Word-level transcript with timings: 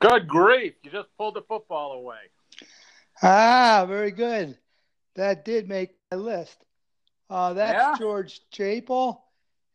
Good 0.00 0.28
grief! 0.28 0.74
You 0.82 0.90
just 0.90 1.08
pulled 1.16 1.34
the 1.34 1.42
football 1.42 1.92
away. 1.92 2.18
Ah, 3.22 3.84
very 3.88 4.10
good. 4.10 4.56
That 5.14 5.44
did 5.44 5.68
make 5.68 5.94
my 6.10 6.18
list. 6.18 6.56
Uh, 7.30 7.54
that's 7.54 7.72
Yeah? 7.74 7.94
George 7.98 8.40
Chapel, 8.50 9.24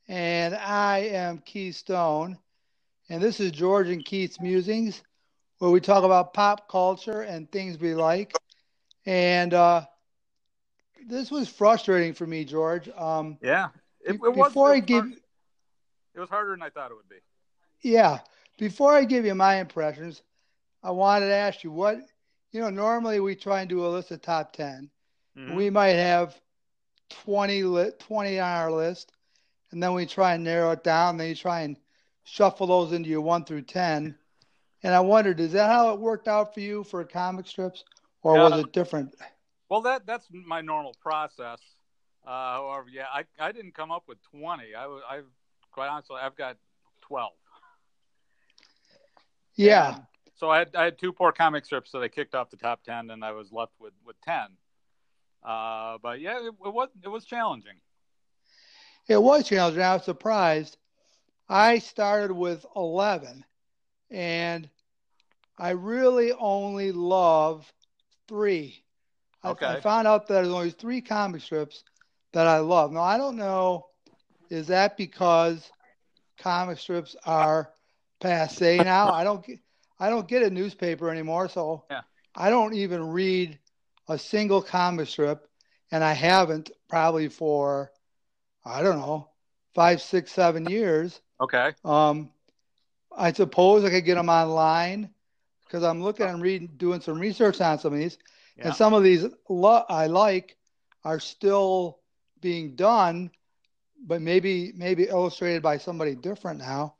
and 0.07 0.55
I 0.55 0.99
am 0.99 1.39
Keith 1.39 1.75
Stone. 1.75 2.37
And 3.09 3.21
this 3.21 3.39
is 3.39 3.51
George 3.51 3.89
and 3.89 4.05
Keith's 4.05 4.39
Musings, 4.39 5.01
where 5.57 5.71
we 5.71 5.81
talk 5.81 6.03
about 6.03 6.33
pop 6.33 6.69
culture 6.69 7.21
and 7.23 7.51
things 7.51 7.77
we 7.79 7.93
like. 7.93 8.33
And 9.05 9.53
uh, 9.53 9.85
this 11.07 11.29
was 11.31 11.49
frustrating 11.49 12.13
for 12.13 12.25
me, 12.27 12.45
George. 12.45 12.87
Um, 12.95 13.37
Yeah. 13.41 13.69
It, 14.01 14.13
it 14.13 14.21
was, 14.21 14.49
before 14.49 14.69
I 14.69 14.75
was 14.77 14.85
give, 14.85 15.03
hard- 15.03 15.19
it 16.15 16.19
was 16.19 16.29
harder 16.29 16.51
than 16.51 16.61
I 16.61 16.69
thought 16.69 16.91
it 16.91 16.95
would 16.95 17.09
be. 17.09 17.17
yeah, 17.81 18.19
before 18.61 18.93
I 18.93 19.05
give 19.05 19.25
you 19.25 19.33
my 19.33 19.55
impressions, 19.55 20.21
I 20.83 20.91
wanted 20.91 21.29
to 21.29 21.33
ask 21.33 21.63
you 21.63 21.71
what, 21.71 21.97
you 22.51 22.61
know, 22.61 22.69
normally 22.69 23.19
we 23.19 23.35
try 23.35 23.61
and 23.61 23.67
do 23.69 23.83
a 23.83 23.89
list 23.89 24.11
of 24.11 24.21
top 24.21 24.53
10. 24.53 24.91
Mhm. 25.35 25.55
we 25.55 25.69
might 25.69 25.95
have 25.95 26.39
20 27.09 27.63
li- 27.63 27.91
20 27.97 28.39
on 28.39 28.49
our 28.49 28.71
list 28.71 29.13
and 29.71 29.81
then 29.81 29.93
we 29.93 30.05
try 30.05 30.33
and 30.33 30.43
narrow 30.43 30.71
it 30.71 30.83
down 30.83 31.15
then 31.15 31.29
you 31.29 31.35
try 31.35 31.61
and 31.61 31.79
shuffle 32.25 32.67
those 32.67 32.91
into 32.91 33.09
your 33.09 33.21
1 33.21 33.45
through 33.45 33.61
10 33.61 34.17
and 34.83 34.93
i 34.93 34.99
wondered 34.99 35.39
is 35.39 35.53
that 35.53 35.71
how 35.71 35.93
it 35.93 35.99
worked 36.01 36.27
out 36.27 36.53
for 36.53 36.59
you 36.59 36.83
for 36.83 37.01
comic 37.05 37.47
strips 37.47 37.85
or 38.23 38.33
was 38.43 38.59
it 38.59 38.73
different 38.73 39.15
Well, 39.69 39.81
that 39.83 40.05
that's 40.05 40.27
my 40.29 40.59
normal 40.59 40.93
process. 40.99 41.61
Uh, 42.25 42.29
however, 42.29 42.89
yeah, 42.89 43.07
I, 43.13 43.23
I 43.39 43.53
didn't 43.53 43.73
come 43.73 43.89
up 43.89 44.03
with 44.05 44.21
twenty. 44.21 44.75
I 44.75 44.85
was 44.87 45.01
I 45.09 45.21
quite 45.71 45.87
honestly 45.87 46.17
I've 46.21 46.35
got 46.35 46.57
twelve. 46.99 47.31
Yeah 49.55 49.95
And 49.95 50.03
so 50.35 50.49
I 50.49 50.59
had 50.59 50.75
I 50.75 50.83
had 50.85 50.97
two 50.97 51.11
poor 51.13 51.31
comic 51.31 51.65
strips 51.65 51.91
that 51.91 52.03
I 52.03 52.07
kicked 52.07 52.35
off 52.35 52.49
the 52.49 52.57
top 52.57 52.83
ten, 52.83 53.09
and 53.11 53.23
I 53.23 53.31
was 53.31 53.51
left 53.51 53.73
with 53.79 53.93
with 54.05 54.19
ten. 54.21 54.57
Uh, 55.43 55.97
but 56.01 56.19
yeah, 56.19 56.37
it, 56.39 56.53
it 56.65 56.73
was 56.73 56.89
it 57.03 57.07
was 57.09 57.25
challenging. 57.25 57.77
it 59.07 59.21
was 59.21 59.47
challenging 59.47 59.81
i 59.81 59.93
was 59.93 60.03
surprised 60.05 60.77
i 61.49 61.77
started 61.79 62.33
with 62.33 62.65
11 62.75 63.45
and 64.09 64.69
i 65.57 65.71
really 65.71 66.31
only 66.33 66.91
love 66.91 67.71
three 68.27 68.83
I- 69.43 69.55
I, 69.63 69.75
found 69.75 70.07
out 70.07 70.27
that 70.27 70.33
there's 70.33 70.49
only 70.49 70.71
three 70.71 71.01
comic 71.01 71.41
strips 71.41 71.83
that 72.33 72.47
I 72.47 72.59
love. 72.59 72.91
Now 72.91 73.01
I 73.01 73.17
don't 73.17 73.37
know, 73.37 73.87
is 74.49 74.67
that 74.67 74.97
because 74.97 75.71
comic 76.37 76.77
strips 76.77 77.15
are 77.25 77.71
passe 78.21 78.77
now? 78.77 79.11
I 79.11 79.23
don't 79.23 79.45
get 79.45 79.59
I 79.99 80.09
don't 80.09 80.27
get 80.27 80.43
a 80.43 80.49
newspaper 80.49 81.09
anymore, 81.09 81.49
so 81.49 81.83
Yeah. 81.91 82.01
I 82.35 82.49
don't 82.49 82.73
even 82.73 83.09
read 83.09 83.59
a 84.07 84.17
single 84.17 84.61
comic 84.61 85.07
strip, 85.07 85.47
and 85.91 86.03
I 86.03 86.13
haven't 86.13 86.71
probably 86.89 87.27
for 87.27 87.91
I 88.63 88.81
don't 88.83 88.99
know 88.99 89.29
five, 89.73 90.01
six, 90.01 90.31
seven 90.31 90.65
years. 90.65 91.19
Okay. 91.39 91.73
Um, 91.83 92.31
I 93.15 93.33
suppose 93.33 93.83
I 93.83 93.89
could 93.89 94.05
get 94.05 94.15
them 94.15 94.29
online 94.29 95.09
because 95.65 95.83
I'm 95.83 96.01
looking 96.03 96.27
and 96.27 96.41
reading, 96.41 96.69
doing 96.77 97.01
some 97.01 97.19
research 97.19 97.59
on 97.61 97.79
some 97.79 97.93
of 97.93 97.99
these. 97.99 98.17
Yeah. 98.57 98.67
And 98.67 98.75
some 98.75 98.93
of 98.93 99.03
these 99.03 99.25
lo- 99.49 99.85
I 99.87 100.07
like 100.07 100.57
are 101.03 101.19
still 101.19 101.99
being 102.41 102.75
done, 102.75 103.31
but 104.05 104.21
maybe 104.21 104.71
maybe 104.75 105.03
illustrated 105.07 105.63
by 105.63 105.77
somebody 105.77 106.15
different 106.15 106.59
now. 106.59 106.95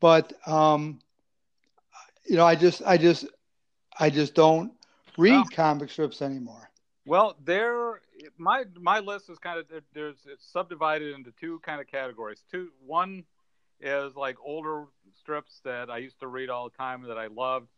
But 0.00 0.32
um, 0.46 1.00
you 2.26 2.36
know, 2.36 2.46
I 2.46 2.54
just 2.54 2.82
I 2.86 2.96
just 2.96 3.26
I 3.98 4.10
just 4.10 4.34
don't 4.34 4.72
read 5.16 5.32
Well- 5.32 5.44
comic 5.52 5.90
strips 5.90 6.22
anymore. 6.22 6.70
Well, 7.06 7.36
there, 7.42 8.02
my 8.36 8.64
my 8.78 8.98
list 8.98 9.30
is 9.30 9.38
kind 9.38 9.58
of 9.58 9.64
there's 9.94 10.18
it's 10.26 10.44
subdivided 10.52 11.14
into 11.14 11.32
two 11.40 11.58
kind 11.60 11.80
of 11.80 11.86
categories. 11.86 12.44
Two, 12.50 12.68
one 12.84 13.24
is 13.80 14.14
like 14.14 14.36
older 14.44 14.84
strips 15.18 15.60
that 15.64 15.88
I 15.88 15.98
used 15.98 16.20
to 16.20 16.26
read 16.26 16.50
all 16.50 16.68
the 16.68 16.76
time 16.76 17.02
that 17.08 17.16
I 17.16 17.28
loved, 17.28 17.68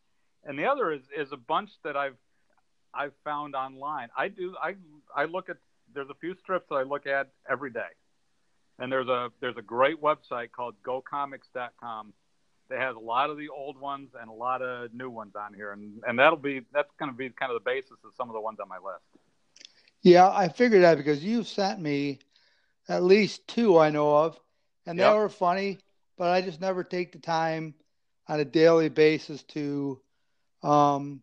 and 0.42 0.59
the 0.59 0.64
other 0.66 0.91
is 0.91 1.03
is 1.16 1.30
a 1.30 1.36
bunch 1.36 1.70
that 1.84 1.97
I've 1.97 2.16
I've 2.92 3.12
found 3.22 3.54
online. 3.54 4.09
I 4.16 4.26
do 4.26 4.56
I 4.60 4.75
I 5.14 5.26
look 5.26 5.48
at 5.48 5.59
there's 5.94 6.10
a 6.10 6.14
few 6.14 6.34
strips 6.34 6.66
that 6.70 6.75
I 6.75 6.82
look 6.82 7.06
at 7.06 7.28
every 7.48 7.70
day, 7.70 7.91
and 8.80 8.91
there's 8.91 9.08
a 9.08 9.30
there's 9.41 9.56
a 9.56 9.62
great 9.62 10.00
website 10.02 10.50
called 10.50 10.74
GoComics.com 10.84 12.12
that 12.70 12.78
has 12.78 12.96
a 12.96 13.00
lot 13.00 13.30
of 13.30 13.36
the 13.36 13.48
old 13.48 13.78
ones 13.78 14.10
and 14.20 14.30
a 14.30 14.32
lot 14.32 14.62
of 14.62 14.92
new 14.94 15.10
ones 15.10 15.34
on 15.36 15.54
here, 15.54 15.72
and 15.72 16.02
and 16.06 16.18
that'll 16.18 16.38
be 16.38 16.62
that's 16.72 16.91
going 16.98 17.10
to 17.10 17.16
be 17.16 17.30
kind 17.30 17.52
of 17.52 17.62
the 17.62 17.70
basis 17.70 17.98
of 18.04 18.12
some 18.16 18.28
of 18.28 18.34
the 18.34 18.41
ones 18.41 18.58
on 18.60 18.68
my 18.68 18.76
list. 18.78 19.04
Yeah, 20.02 20.28
I 20.30 20.48
figured 20.48 20.82
that 20.82 20.96
because 20.96 21.22
you've 21.24 21.46
sent 21.48 21.80
me 21.80 22.20
at 22.88 23.02
least 23.02 23.46
two 23.46 23.78
I 23.78 23.91
know 23.91 24.16
of, 24.16 24.38
and 24.86 24.98
they 24.98 25.04
Yep. 25.04 25.14
were 25.14 25.28
funny, 25.28 25.78
but 26.16 26.28
I 26.30 26.41
just 26.41 26.60
never 26.60 26.82
take 26.82 27.12
the 27.12 27.18
time 27.18 27.74
on 28.28 28.41
a 28.41 28.44
daily 28.44 28.88
basis 28.88 29.42
to 29.44 30.00
um 30.62 31.22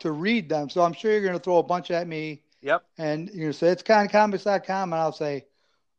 to 0.00 0.10
read 0.12 0.48
them. 0.48 0.68
So 0.68 0.82
I'm 0.82 0.92
sure 0.92 1.12
you're 1.12 1.22
going 1.22 1.32
to 1.34 1.38
throw 1.38 1.58
a 1.58 1.62
bunch 1.62 1.90
at 1.90 2.06
me 2.06 2.42
Yep. 2.62 2.84
and 2.98 3.28
you're 3.28 3.36
going 3.44 3.52
to 3.52 3.58
say 3.58 3.68
it's 3.68 3.82
GoComics.com 3.82 4.92
and 4.92 5.00
I'll 5.00 5.12
say, 5.12 5.46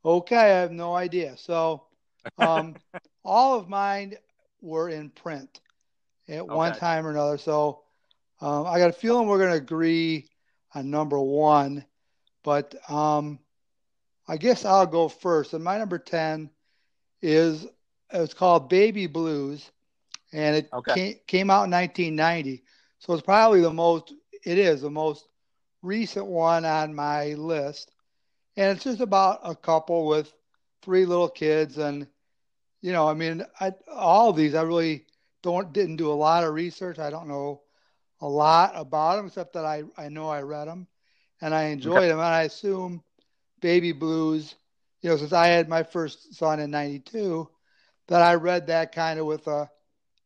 "Okay, 0.06 0.36
I 0.38 0.60
have 0.62 0.72
no 0.72 0.94
idea." 0.96 1.38
So 1.38 1.84
um 2.38 2.78
all 3.24 3.58
of 3.60 3.70
mine 3.70 4.16
were 4.62 4.90
in 4.90 5.10
print 5.12 5.62
at 6.30 6.48
one 6.48 6.74
time 6.74 7.06
or 7.08 7.12
another. 7.12 7.38
So 7.38 7.82
um, 8.42 8.66
I 8.68 8.80
got 8.80 8.90
a 8.90 8.94
feeling 8.94 9.28
we're 9.28 9.40
going 9.40 9.52
to 9.52 9.58
agree 9.58 10.28
on 10.76 10.92
number 10.92 11.20
one, 11.20 11.86
but 12.44 12.76
um, 12.90 13.40
I 14.28 14.38
guess 14.38 14.66
I'll 14.66 14.88
go 14.88 15.10
first. 15.10 15.54
And 15.54 15.64
my 15.64 15.78
number 15.78 16.00
10 16.00 16.52
is 17.22 17.68
it's 18.12 18.34
called 18.34 18.70
Baby 18.70 19.08
Blues, 19.08 19.72
and 20.34 20.56
it 20.58 20.74
Okay. 20.74 20.88
came, 20.88 21.16
came 21.28 21.52
out 21.52 21.66
in 21.66 21.72
1990. 21.72 22.64
So 23.00 23.14
it's 23.14 23.24
probably 23.24 23.62
the 23.62 23.74
most, 23.74 24.14
it 24.46 24.60
is 24.60 24.82
the 24.82 24.92
most 24.92 25.28
recent 25.84 26.28
one 26.28 26.66
on 26.66 26.96
my 26.96 27.34
list. 27.36 27.93
And 28.58 28.76
it's 28.76 28.84
just 28.84 29.00
about 29.02 29.40
a 29.44 29.56
couple 29.56 30.08
with 30.08 30.34
three 30.82 31.06
little 31.06 31.30
kids. 31.30 31.78
And, 31.78 32.08
you 32.82 32.92
know, 32.92 33.08
I 33.08 33.14
mean, 33.14 33.44
I, 33.60 33.74
all 33.92 34.30
of 34.30 34.36
these, 34.36 34.56
I 34.56 34.64
really 34.64 35.06
don't, 35.42 35.74
didn't 35.74 35.98
do 35.98 36.12
a 36.12 36.14
lot 36.14 36.44
of 36.44 36.54
research. 36.54 37.00
I 37.00 37.10
don't 37.10 37.28
know 37.28 37.62
a 38.22 38.28
lot 38.28 38.74
about 38.76 39.18
them, 39.18 39.28
except 39.28 39.54
that 39.54 39.66
I, 39.66 39.84
I 39.98 40.10
know 40.10 40.30
I 40.30 40.42
read 40.42 40.68
them 40.68 40.88
and 41.42 41.54
I 41.54 41.66
enjoyed 41.66 42.10
Okay. 42.10 42.10
them. 42.10 42.20
And 42.20 42.28
I 42.28 42.44
assume 42.44 43.04
Baby 43.62 43.92
Blues, 43.92 44.56
you 45.02 45.10
know, 45.10 45.18
since 45.18 45.34
I 45.34 45.48
had 45.48 45.70
my 45.70 45.84
first 45.84 46.34
son 46.36 46.60
in 46.60 46.72
92, 46.72 47.50
that 48.08 48.22
I 48.22 48.36
read 48.36 48.68
that 48.68 48.92
kind 48.94 49.20
of 49.20 49.26
with 49.26 49.48
a, 49.48 49.70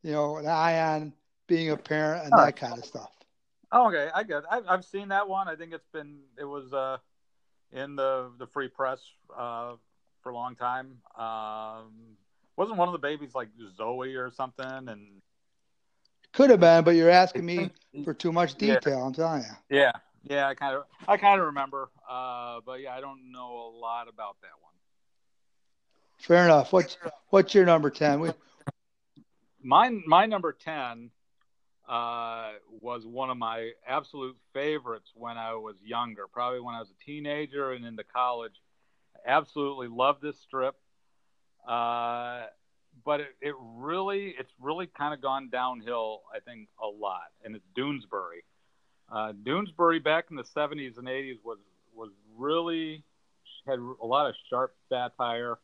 you 0.04 0.12
know, 0.12 0.38
an 0.38 0.48
eye 0.48 0.80
on 0.96 1.14
being 1.48 1.70
a 1.72 1.78
parent 1.78 2.26
and 2.26 2.38
All 2.38 2.40
that 2.40 2.56
kind 2.58 2.78
of 2.78 2.86
stuff. 2.86 3.12
Oh, 3.72 3.88
okay, 3.90 4.10
I 4.14 4.24
get. 4.24 4.40
It. 4.40 4.44
I've 4.50 4.66
I've 4.68 4.86
seen 4.86 5.10
that 5.10 5.28
one. 5.28 5.48
I 5.48 5.56
think 5.56 5.74
it's 5.74 5.88
been 5.88 6.22
it 6.38 6.46
was 6.46 6.74
uh 6.74 6.98
in 7.72 7.96
the 7.96 8.32
the 8.38 8.48
free 8.48 8.68
press 8.70 9.00
uh 9.38 9.76
for 10.22 10.30
a 10.30 10.34
long 10.36 10.56
time. 10.56 10.98
Um, 11.18 12.18
wasn't 12.56 12.78
one 12.78 12.88
of 12.88 12.92
the 12.94 13.00
babies 13.00 13.36
like 13.36 13.50
Zoe 13.78 14.16
or 14.16 14.32
something? 14.32 14.66
And 14.88 15.22
Could 16.34 16.50
have 16.50 16.60
been, 16.60 16.84
but 16.84 16.92
you're 16.96 17.10
asking 17.10 17.46
me 17.46 17.70
for 18.04 18.14
too 18.14 18.32
much 18.32 18.56
Yeah. 18.58 18.80
detail. 18.80 19.04
I'm 19.06 19.14
telling 19.14 19.44
you. 19.44 19.78
yeah, 19.78 19.92
yeah, 20.24 20.48
I 20.48 20.56
kind 20.56 20.76
of 20.76 20.84
I 21.08 21.18
kind 21.18 21.40
of 21.40 21.48
remember. 21.48 21.90
Uh, 22.10 22.60
but 22.66 22.82
yeah, 22.82 22.94
I 22.96 23.02
don't 23.02 23.32
know 23.32 23.52
a 23.52 23.72
lot 23.80 24.08
about 24.10 24.38
that 24.42 24.52
one. 24.62 24.74
Fair 26.18 26.44
enough. 26.46 26.74
What's 26.74 26.98
what's 27.30 27.54
your 27.54 27.66
number 27.66 27.90
ten? 27.90 28.20
We, 28.20 28.32
my 29.62 29.90
my 30.06 30.26
number 30.26 30.52
10 30.54 31.12
uh, 31.88 32.52
was 32.82 33.06
one 33.06 33.30
of 33.30 33.38
my 33.38 33.72
absolute 33.88 34.36
favorites 34.54 35.12
when 35.16 35.38
I 35.38 35.54
was 35.54 35.76
younger, 35.84 36.28
probably 36.32 36.60
when 36.60 36.76
I 36.76 36.80
was 36.80 36.90
a 36.90 37.06
teenager 37.06 37.72
and 37.72 37.86
into 37.86 38.04
college. 38.04 38.62
Absolutely 39.26 39.88
loved 39.88 40.22
this 40.22 40.40
strip. 40.40 40.76
Uh, 41.68 42.46
but 43.06 43.22
it, 43.22 43.36
it 43.42 43.56
really, 43.60 44.36
it's 44.38 44.52
really 44.60 44.88
kind 44.88 45.14
of 45.14 45.22
gone 45.22 45.50
downhill, 45.50 46.24
I 46.34 46.40
think, 46.40 46.68
a 46.82 46.88
lot. 46.88 47.28
And 47.44 47.56
it's 47.56 47.66
Doonesbury. 47.78 48.44
Uh, 49.10 49.34
Doonesbury 49.44 50.04
back 50.04 50.26
in 50.30 50.36
the 50.36 50.44
70s 50.44 50.98
and 50.98 51.08
80s 51.08 51.38
was, 51.44 51.60
was 51.96 52.10
really, 52.36 53.04
had 53.66 53.80
a 53.80 54.06
lot 54.06 54.28
of 54.28 54.36
sharp 54.50 54.76
satire. 54.90 55.58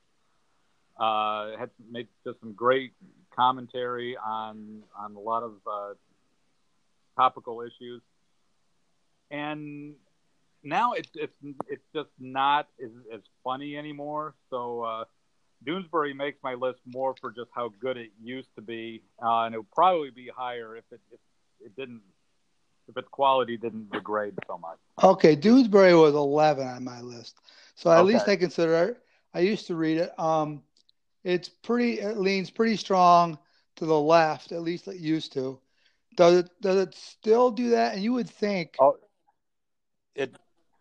Uh, 0.97 1.57
had 1.57 1.71
made 1.89 2.07
just 2.23 2.39
some 2.39 2.53
great 2.53 2.93
commentary 3.35 4.15
on 4.15 4.83
on 4.95 5.15
a 5.15 5.19
lot 5.19 5.41
of 5.41 5.53
uh, 5.65 5.93
topical 7.15 7.61
issues, 7.61 8.01
and 9.31 9.93
now 10.63 10.93
it's 10.93 11.09
it's 11.15 11.33
it's 11.67 11.83
just 11.93 12.09
not 12.19 12.67
as, 12.83 12.91
as 13.13 13.21
funny 13.43 13.77
anymore. 13.77 14.35
So 14.49 14.81
uh, 14.83 15.03
Doonesbury 15.65 16.15
makes 16.15 16.37
my 16.43 16.53
list 16.53 16.79
more 16.85 17.15
for 17.21 17.31
just 17.31 17.49
how 17.53 17.71
good 17.79 17.97
it 17.97 18.11
used 18.21 18.49
to 18.55 18.61
be, 18.61 19.03
uh, 19.23 19.43
and 19.43 19.55
it 19.55 19.57
would 19.59 19.71
probably 19.71 20.11
be 20.11 20.29
higher 20.35 20.75
if 20.75 20.85
it 20.91 20.99
if 21.11 21.19
it 21.65 21.75
didn't 21.75 22.01
if 22.87 22.97
its 22.97 23.07
quality 23.09 23.57
didn't 23.57 23.91
degrade 23.91 24.33
so 24.47 24.57
much. 24.57 24.77
Okay, 25.03 25.35
Doonesbury 25.35 25.99
was 25.99 26.13
11 26.13 26.67
on 26.67 26.83
my 26.83 27.01
list, 27.01 27.37
so 27.75 27.91
at 27.91 27.99
Okay. 27.99 28.05
least 28.05 28.27
I 28.27 28.35
consider 28.35 28.89
it. 28.89 28.97
I 29.33 29.39
used 29.39 29.67
to 29.67 29.75
read 29.75 29.97
it. 29.97 30.17
Um, 30.19 30.61
it's 31.23 31.49
pretty. 31.49 31.99
It 31.99 32.17
leans 32.17 32.49
pretty 32.49 32.75
strong 32.75 33.37
to 33.75 33.85
the 33.85 33.99
left, 33.99 34.51
at 34.51 34.61
least 34.61 34.87
it 34.87 34.97
used 34.97 35.33
to. 35.33 35.59
Does 36.15 36.39
it? 36.39 36.49
Does 36.61 36.77
it 36.77 36.95
still 36.95 37.51
do 37.51 37.69
that? 37.71 37.93
And 37.93 38.03
you 38.03 38.13
would 38.13 38.29
think 38.29 38.77
Oh, 38.79 38.97
it 40.15 40.35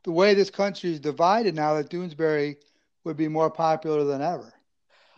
the 0.05 0.13
way 0.13 0.35
this 0.35 0.51
country 0.51 0.91
is 0.93 1.01
divided 1.01 1.55
now 1.55 1.75
that 1.75 1.91
Doonesbury 1.91 2.57
would 3.05 3.17
be 3.17 3.29
more 3.29 3.51
popular 3.51 4.05
than 4.05 4.23
ever. 4.23 4.53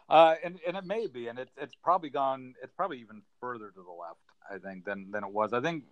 uh, 0.08 0.34
and 0.44 0.58
and 0.66 0.76
it 0.76 0.84
may 0.84 1.06
be, 1.06 1.28
and 1.28 1.38
it's 1.38 1.52
it's 1.56 1.74
probably 1.82 2.10
gone. 2.10 2.54
It's 2.62 2.72
probably 2.72 3.00
even 3.00 3.22
further 3.40 3.70
to 3.70 3.82
the 3.82 3.90
left, 3.90 4.20
I 4.50 4.58
think, 4.58 4.84
than 4.84 5.10
than 5.10 5.24
it 5.24 5.30
was. 5.30 5.52
I 5.52 5.60
think. 5.60 5.84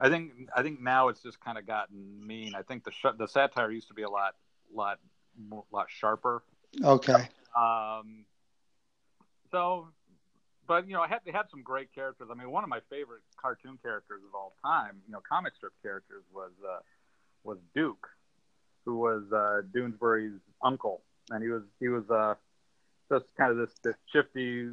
I 0.00 0.08
think 0.10 0.32
I 0.54 0.62
think 0.62 0.80
now 0.80 1.08
it's 1.08 1.22
just 1.22 1.40
kind 1.40 1.56
of 1.58 1.66
gotten 1.66 2.26
mean. 2.26 2.54
I 2.54 2.62
think 2.62 2.84
the 2.84 2.90
sh- 2.90 3.16
the 3.18 3.26
satire 3.26 3.70
used 3.70 3.88
to 3.88 3.94
be 3.94 4.02
a 4.02 4.10
lot 4.10 4.34
lot 4.74 4.98
more, 5.38 5.64
lot 5.72 5.86
sharper. 5.88 6.42
Okay. 6.84 7.28
Um, 7.56 8.26
so, 9.50 9.88
but 10.66 10.88
you 10.88 10.94
know, 10.94 11.02
it 11.02 11.10
had, 11.10 11.20
it 11.24 11.34
had 11.34 11.46
some 11.50 11.62
great 11.62 11.94
characters. 11.94 12.28
I 12.30 12.34
mean, 12.34 12.50
one 12.50 12.64
of 12.64 12.70
my 12.70 12.80
favorite 12.90 13.22
cartoon 13.40 13.78
characters 13.82 14.20
of 14.26 14.34
all 14.34 14.54
time, 14.64 15.00
you 15.06 15.12
know, 15.12 15.20
comic 15.28 15.54
strip 15.56 15.72
characters 15.82 16.22
was 16.34 16.52
uh, 16.64 16.78
was 17.44 17.58
Duke, 17.74 18.08
who 18.84 18.98
was 18.98 19.22
uh, 19.32 19.62
Doonesbury's 19.74 20.40
uncle, 20.62 21.02
and 21.30 21.42
he 21.42 21.50
was 21.50 21.62
he 21.80 21.88
was 21.88 22.08
uh, 22.10 22.34
just 23.10 23.26
kind 23.36 23.52
of 23.52 23.58
this 23.58 23.74
this 23.82 23.96
shifty 24.12 24.70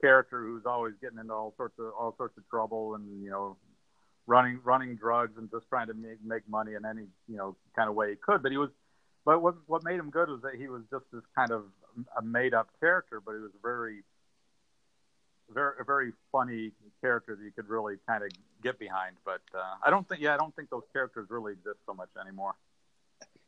character 0.00 0.42
who's 0.42 0.64
always 0.66 0.94
getting 1.00 1.18
into 1.18 1.32
all 1.32 1.54
sorts 1.56 1.78
of 1.78 1.92
all 1.98 2.14
sorts 2.16 2.36
of 2.36 2.48
trouble, 2.48 2.94
and 2.94 3.22
you 3.22 3.30
know, 3.30 3.56
running 4.26 4.60
running 4.64 4.96
drugs 4.96 5.36
and 5.36 5.50
just 5.50 5.68
trying 5.68 5.86
to 5.86 5.94
make 5.94 6.22
make 6.24 6.48
money 6.48 6.74
in 6.74 6.84
any 6.84 7.06
you 7.28 7.36
know 7.36 7.56
kind 7.76 7.88
of 7.88 7.94
way 7.94 8.10
he 8.10 8.16
could. 8.16 8.42
But 8.42 8.52
he 8.52 8.58
was 8.58 8.70
but 9.24 9.42
what 9.42 9.54
what 9.66 9.84
made 9.84 9.98
him 9.98 10.10
good 10.10 10.28
was 10.28 10.40
that 10.42 10.54
he 10.56 10.68
was 10.68 10.82
just 10.90 11.04
this 11.12 11.22
kind 11.36 11.50
of 11.50 11.64
a 12.18 12.22
made 12.22 12.54
up 12.54 12.68
character, 12.80 13.20
but 13.24 13.32
he 13.32 13.40
was 13.40 13.52
very 13.62 14.02
very 15.52 15.74
a 15.80 15.84
very 15.84 16.12
funny 16.32 16.72
character 17.00 17.36
that 17.36 17.42
you 17.44 17.50
could 17.52 17.68
really 17.68 17.96
kind 18.06 18.22
of 18.24 18.30
get 18.62 18.78
behind. 18.78 19.16
But 19.24 19.40
uh, 19.54 19.62
I 19.84 19.90
don't 19.90 20.08
think 20.08 20.20
yeah 20.20 20.34
I 20.34 20.36
don't 20.36 20.54
think 20.54 20.70
those 20.70 20.84
characters 20.92 21.28
really 21.30 21.52
exist 21.52 21.78
so 21.86 21.94
much 21.94 22.08
anymore. 22.20 22.54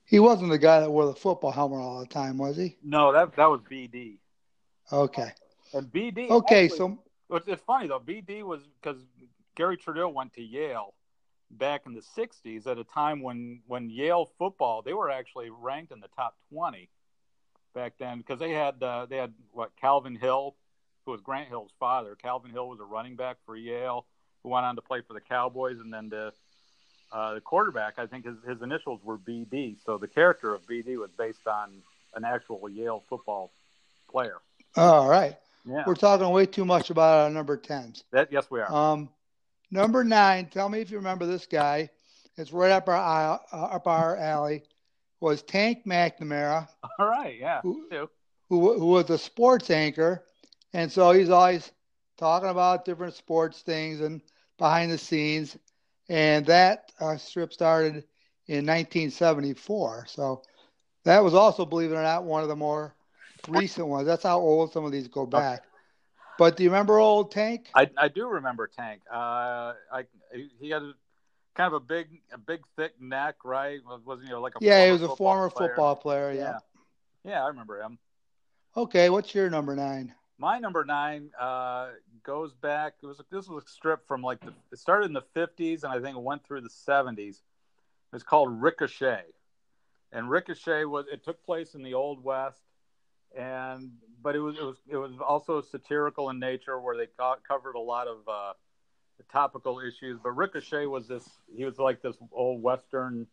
He 0.05 0.19
wasn't 0.19 0.51
the 0.51 0.59
guy 0.59 0.81
that 0.81 0.91
wore 0.91 1.07
the 1.07 1.15
football 1.15 1.53
helmet 1.53 1.79
all 1.81 2.01
the 2.01 2.07
time, 2.07 2.37
was 2.37 2.57
he? 2.57 2.77
No, 2.83 3.13
that 3.13 3.37
that 3.37 3.47
was 3.47 3.61
BD 3.71 4.19
Okay. 4.93 5.31
and 5.73 5.87
BD. 5.91 6.29
Okay, 6.29 6.65
actually- 6.65 6.77
so 6.79 6.99
It's, 7.31 7.49
it's 7.49 7.63
funny 7.63 7.89
though. 7.89 8.01
BD 8.01 8.43
was 8.43 8.61
because 8.81 9.01
Garry 9.55 9.77
Trudeau 9.77 10.09
went 10.09 10.33
to 10.35 10.43
Yale 10.43 10.95
back 11.51 11.83
in 11.87 11.95
the 11.95 12.01
'60s 12.03 12.67
at 12.67 12.79
a 12.79 12.85
time 12.85 13.23
when 13.23 13.61
when 13.67 13.91
Yale 13.91 14.27
football 14.39 14.83
they 14.83 14.93
were 14.95 15.11
actually 15.11 15.51
ranked 15.51 15.93
in 15.93 16.01
the 16.01 16.09
top 16.17 16.35
20 16.53 16.89
back 17.75 17.95
then 17.99 18.19
because 18.19 18.39
they 18.39 18.51
had 18.51 18.83
uh, 18.83 19.07
they 19.07 19.17
had 19.17 19.33
what 19.53 19.71
Calvin 19.81 20.15
Hill, 20.17 20.57
who 21.05 21.13
was 21.13 21.21
Grant 21.21 21.49
Hill's 21.49 21.71
father. 21.79 22.15
Calvin 22.21 22.51
Hill 22.51 22.69
was 22.69 22.81
a 22.81 22.85
running 22.85 23.17
back 23.17 23.37
for 23.47 23.57
Yale 23.57 24.07
who 24.43 24.49
went 24.51 24.65
on 24.67 24.75
to 24.77 24.83
play 24.83 25.01
for 25.07 25.15
the 25.15 25.21
Cowboys, 25.21 25.79
and 25.81 25.93
then 25.93 26.09
the 26.09 26.33
uh, 27.13 27.35
the 27.35 27.41
quarterback 27.41 27.99
I 27.99 28.07
think 28.07 28.25
his 28.25 28.37
his 28.47 28.63
initials 28.63 29.01
were 29.05 29.19
BD. 29.19 29.77
So 29.85 29.99
the 29.99 30.09
character 30.09 30.55
of 30.55 30.63
BD 30.67 30.97
was 30.99 31.11
based 31.19 31.47
on 31.47 31.83
an 32.15 32.25
actual 32.25 32.69
Yale 32.69 33.03
football 33.09 33.53
player. 34.11 34.37
all 34.77 35.09
right. 35.09 35.37
Yeah, 35.65 35.85
We're 35.87 35.95
talking 35.95 36.29
way 36.31 36.47
too 36.47 36.65
much 36.65 36.91
about 36.91 37.23
our 37.25 37.31
number 37.31 37.57
tens. 37.57 38.03
that 38.11 38.33
yes 38.33 38.51
we 38.51 38.61
are. 38.61 38.73
Um, 38.73 39.09
number 39.71 40.03
nine. 40.03 40.47
Tell 40.47 40.69
me 40.69 40.81
if 40.81 40.91
you 40.91 40.97
remember 40.97 41.25
this 41.25 41.47
guy. 41.47 41.89
It's 42.37 42.53
right 42.53 42.73
up 42.73 42.89
our 42.89 42.97
aisle, 42.97 43.41
uh, 43.53 43.65
up 43.67 43.87
our 43.87 44.17
alley. 44.17 44.63
Was 45.21 45.43
Tank 45.45 45.85
McNamara, 45.87 46.67
All 46.99 47.07
right, 47.07 47.39
yeah. 47.39 47.61
who, 47.61 47.87
who 48.49 48.77
who 48.77 48.87
was 48.87 49.09
a 49.11 49.17
sports 49.19 49.71
anchor, 49.71 50.25
and 50.73 50.91
so 50.91 51.13
he's 51.13 51.31
always 51.31 51.73
talking 52.19 52.49
about 52.49 52.85
different 52.85 53.15
sports 53.15 53.63
things 53.63 54.01
and 54.01 54.21
behind 54.59 54.91
the 54.91 54.99
scenes. 54.99 55.57
And 56.09 56.47
that 56.47 56.93
uh, 57.01 57.17
strip 57.17 57.53
started 57.53 58.05
in 58.47 58.67
1974. 58.67 60.07
So 60.09 60.43
that 61.05 61.23
was 61.23 61.35
also, 61.35 61.65
believe 61.65 61.93
it 61.93 61.97
or 61.97 62.03
not, 62.03 62.25
one 62.25 62.43
of 62.43 62.49
the 62.49 62.57
more 62.57 62.95
recent 63.49 63.87
ones. 63.87 64.07
That's 64.07 64.23
how 64.23 64.39
old 64.39 64.73
some 64.73 64.85
of 64.85 64.93
these 64.93 65.09
go 65.09 65.27
back. 65.27 65.65
But 66.39 66.57
do 66.57 66.65
you 66.65 66.71
remember 66.71 66.99
old 66.99 67.31
Tank? 67.31 67.69
I, 67.75 67.89
I 67.97 68.09
do 68.09 68.27
remember 68.27 68.69
Tank. 68.69 69.03
Uh, 69.13 69.75
I 69.93 70.05
he 70.61 70.71
had 70.71 70.83
a, 70.83 70.93
kind 71.55 71.69
of 71.69 71.75
a 71.75 71.81
big 71.81 72.09
a 72.33 72.39
big 72.39 72.61
thick 72.77 72.93
neck, 73.01 73.37
right? 73.45 73.81
Wasn't 74.05 74.29
he 74.29 74.35
like 74.35 74.55
a 74.57 74.61
Yeah, 74.61 74.87
he 74.87 74.93
was 74.93 75.03
a 75.03 75.09
football 75.09 75.17
former 75.19 75.51
player? 75.51 75.69
football 75.69 75.97
player. 75.97 76.33
Yeah. 76.33 76.45
Yeah. 76.45 76.59
yeah, 77.25 77.45
I 77.45 77.49
remember 77.49 77.81
him. 77.81 77.99
Okay, 78.77 79.11
what's 79.11 79.35
your 79.35 79.51
number 79.51 79.75
nine? 79.77 80.15
My 80.39 80.59
number 80.59 80.85
nine 80.85 81.31
uh, 81.39 81.91
goes 82.25 82.53
back. 82.55 82.95
It 83.03 83.07
was 83.07 83.21
this 83.31 83.49
was 83.49 83.65
a 83.65 83.69
strip 83.69 84.07
from 84.09 84.23
like 84.23 84.41
the, 84.41 84.53
it 84.73 84.79
started 84.79 85.07
in 85.07 85.13
the 85.13 85.25
fifties 85.35 85.85
and 85.85 85.93
I 85.93 86.01
think 86.01 86.17
it 86.17 86.23
went 86.23 86.45
through 86.45 86.63
the 86.63 86.71
seventies. 86.71 87.43
It's 88.13 88.25
called 88.25 88.61
Rick 88.61 88.83
O'Shay, 88.83 89.23
and 90.13 90.29
Rick 90.29 90.51
O'Shay 90.51 90.85
was 90.85 91.07
it 91.11 91.25
took 91.25 91.43
place 91.45 91.75
in 91.75 91.83
the 91.83 91.95
Old 91.95 92.23
West, 92.23 92.61
and 93.37 93.93
but 94.23 94.37
it 94.37 94.41
was 94.41 94.57
it 94.59 94.65
was 94.65 94.77
it 94.89 94.97
was 94.97 95.13
also 95.27 95.61
satirical 95.61 96.29
in 96.31 96.39
nature 96.39 96.79
where 96.81 96.97
they 96.97 97.07
co- 97.19 97.37
covered 97.47 97.75
a 97.75 97.81
lot 97.81 98.09
of 98.09 98.17
uh, 98.29 98.53
topical 99.31 99.81
issues. 99.81 100.19
But 100.23 100.33
Rick 100.33 100.57
O'Shay 100.57 100.87
was 100.87 101.09
this 101.09 101.29
he 101.55 101.65
was 101.65 101.79
like 101.79 102.03
this 102.03 102.17
old 102.33 102.63
Western 102.63 103.27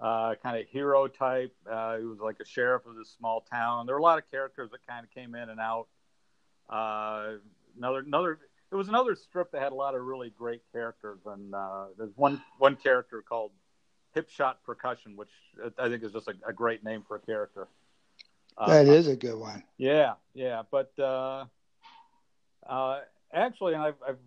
uh, 0.00 0.34
kind 0.42 0.58
of 0.58 0.66
hero 0.68 1.06
type. 1.08 1.54
Uh, 1.70 1.98
he 1.98 2.04
was 2.04 2.18
like 2.18 2.36
a 2.40 2.44
sheriff 2.44 2.84
of 2.86 2.96
this 2.96 3.14
small 3.16 3.40
town. 3.50 3.86
There 3.86 3.94
were 3.94 4.00
a 4.00 4.02
lot 4.02 4.18
of 4.18 4.30
characters 4.30 4.70
that 4.72 4.86
kind 4.86 5.04
of 5.04 5.10
came 5.10 5.34
in 5.34 5.48
and 5.48 5.60
out. 5.60 5.86
Uh, 6.68 7.34
another 7.76 8.00
another 8.00 8.38
it 8.72 8.74
was 8.74 8.88
another 8.88 9.14
strip 9.14 9.52
that 9.52 9.62
had 9.62 9.72
a 9.72 9.74
lot 9.74 9.94
of 9.94 10.02
really 10.02 10.30
great 10.30 10.62
characters, 10.72 11.20
and 11.26 11.54
uh, 11.54 11.86
there's 11.96 12.16
one 12.16 12.42
one 12.58 12.76
character 12.76 13.22
called 13.22 13.52
Hipshot 14.16 14.54
Percussion, 14.64 15.16
which 15.16 15.30
I 15.78 15.88
think 15.88 16.02
is 16.02 16.12
just 16.12 16.28
a, 16.28 16.34
a 16.46 16.52
great 16.52 16.82
name 16.82 17.04
for 17.06 17.16
a 17.16 17.20
character. 17.20 17.68
Uh, 18.58 18.70
That 18.70 18.88
is 18.88 19.06
a 19.06 19.16
good 19.16 19.38
one. 19.38 19.62
yeah, 19.76 20.14
yeah, 20.34 20.62
but 20.70 20.90
uh, 20.98 21.44
uh, 22.66 23.00
actually, 23.32 23.74
and 23.74 23.82
I've, 23.82 23.96
I've 24.06 24.18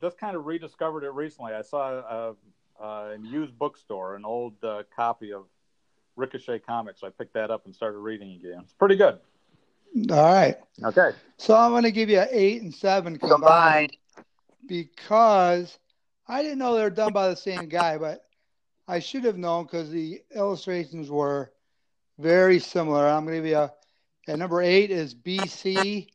just 0.00 0.18
kind 0.18 0.36
of 0.36 0.46
rediscovered 0.46 1.02
it 1.04 1.10
recently. 1.12 1.52
I 1.52 1.62
saw 1.62 2.34
a, 2.80 3.16
used 3.22 3.58
bookstore 3.58 4.14
an 4.14 4.24
old 4.24 4.54
uh, 4.62 4.84
copy 4.94 5.32
of 5.32 5.44
Rick 6.16 6.34
O'Shay 6.36 6.60
comics. 6.60 7.02
I 7.02 7.10
picked 7.10 7.34
that 7.34 7.50
up 7.50 7.66
and 7.66 7.74
started 7.74 7.98
reading 7.98 8.32
again. 8.32 8.60
It's 8.62 8.72
pretty 8.72 8.96
good. 8.96 9.18
All 10.10 10.32
right. 10.32 10.56
Okay. 10.82 11.10
So 11.36 11.54
I'm 11.56 11.70
going 11.70 11.84
to 11.84 11.92
give 11.92 12.08
you 12.10 12.20
an 12.20 12.28
eight 12.30 12.62
and 12.62 12.74
seven 12.74 13.18
combined 13.18 13.96
because 14.66 15.78
I 16.26 16.42
didn't 16.42 16.58
know 16.58 16.74
they 16.74 16.82
were 16.82 16.90
done 16.90 17.12
by 17.12 17.28
the 17.28 17.36
same 17.36 17.68
guy, 17.68 17.98
but 17.98 18.24
I 18.88 18.98
should 18.98 19.24
have 19.24 19.38
known 19.38 19.64
because 19.64 19.90
the 19.90 20.22
illustrations 20.34 21.10
were 21.10 21.52
very 22.18 22.58
similar. 22.58 23.06
I'm 23.06 23.24
going 23.24 23.36
to 23.36 23.42
give 23.42 23.50
you 23.50 23.58
a, 23.58 23.72
and 24.28 24.38
number 24.38 24.62
eight 24.62 24.90
is 24.90 25.14
BC, 25.14 26.08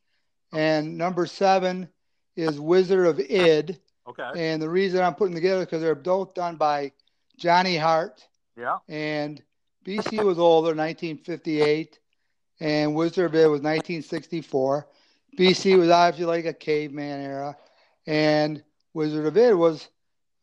and 0.53 0.97
number 0.97 1.25
seven 1.25 1.89
is 2.35 2.59
Wizard 2.59 3.05
of 3.05 3.19
Id. 3.19 3.77
Okay. 4.07 4.31
And 4.35 4.61
the 4.61 4.69
reason 4.69 5.01
I'm 5.01 5.13
putting 5.15 5.35
them 5.35 5.41
together 5.43 5.65
because 5.65 5.81
they're 5.81 5.95
both 5.95 6.33
done 6.33 6.55
by 6.55 6.91
Johnny 7.37 7.77
Hart, 7.77 8.27
Yeah. 8.57 8.77
and 8.87 9.41
BC 9.85 10.23
was 10.23 10.39
older, 10.39 10.75
1958, 10.75 11.99
and 12.59 12.95
Wizard 12.95 13.25
of 13.25 13.35
Id 13.35 13.47
was 13.47 13.61
1964. 13.61 14.87
BC 15.37 15.77
was 15.77 15.89
obviously 15.89 16.25
like 16.25 16.45
a 16.45 16.53
caveman 16.53 17.21
era, 17.21 17.57
and 18.07 18.63
Wizard 18.93 19.25
of 19.25 19.37
Id 19.37 19.53
was 19.53 19.87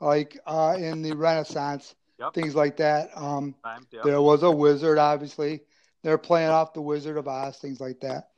like 0.00 0.38
uh, 0.46 0.76
in 0.78 1.02
the 1.02 1.12
Renaissance, 1.12 1.94
Yep. 2.18 2.34
things 2.34 2.54
like 2.54 2.76
that. 2.78 3.10
Um. 3.16 3.54
Yeah. 3.92 4.00
there 4.04 4.22
was 4.22 4.42
a 4.42 4.50
wizard, 4.50 4.98
obviously. 4.98 5.60
They're 6.02 6.18
playing 6.18 6.50
off 6.50 6.72
the 6.72 6.80
Wizard 6.80 7.16
of 7.16 7.28
Oz, 7.28 7.58
things 7.58 7.80
like 7.80 8.00
that. 8.00 8.28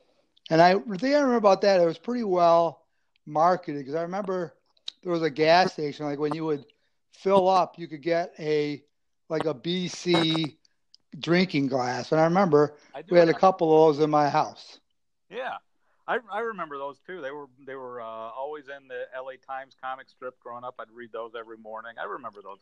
And 0.49 0.61
I 0.61 0.73
the 0.73 0.97
thing 0.97 1.13
I 1.13 1.19
remember 1.19 1.37
about 1.37 1.61
that, 1.61 1.79
it 1.79 1.85
was 1.85 1.97
pretty 1.97 2.23
well 2.23 2.85
marketed 3.25 3.79
because 3.81 3.95
I 3.95 4.01
remember 4.01 4.55
there 5.03 5.11
was 5.11 5.21
a 5.21 5.29
gas 5.29 5.73
station 5.73 6.05
like 6.05 6.19
when 6.19 6.33
you 6.33 6.43
would 6.45 6.65
fill 7.13 7.47
up, 7.47 7.77
you 7.77 7.87
could 7.87 8.01
get 8.01 8.33
a 8.39 8.83
like 9.29 9.45
a 9.45 9.53
BC 9.53 10.57
drinking 11.17 11.67
glass. 11.67 12.11
And 12.11 12.19
I 12.19 12.25
remember 12.25 12.75
I 12.93 13.03
we 13.09 13.17
had 13.17 13.29
a 13.29 13.33
couple 13.33 13.71
of 13.71 13.95
those 13.95 14.03
in 14.03 14.09
my 14.09 14.29
house. 14.29 14.79
Yeah. 15.29 15.55
I, 16.07 16.17
I 16.31 16.39
remember 16.39 16.77
those 16.77 16.97
too. 17.05 17.21
They 17.21 17.29
were 17.29 17.45
they 17.67 17.75
were 17.75 18.01
uh, 18.01 18.05
always 18.05 18.65
in 18.65 18.87
the 18.87 19.05
L.A. 19.15 19.37
Times 19.37 19.75
comic 19.79 20.09
strip 20.09 20.39
growing 20.39 20.63
up. 20.63 20.75
I'd 20.79 20.89
read 20.91 21.11
those 21.11 21.33
every 21.37 21.57
morning. 21.57 21.93
I 22.01 22.05
remember 22.05 22.41
those. 22.41 22.57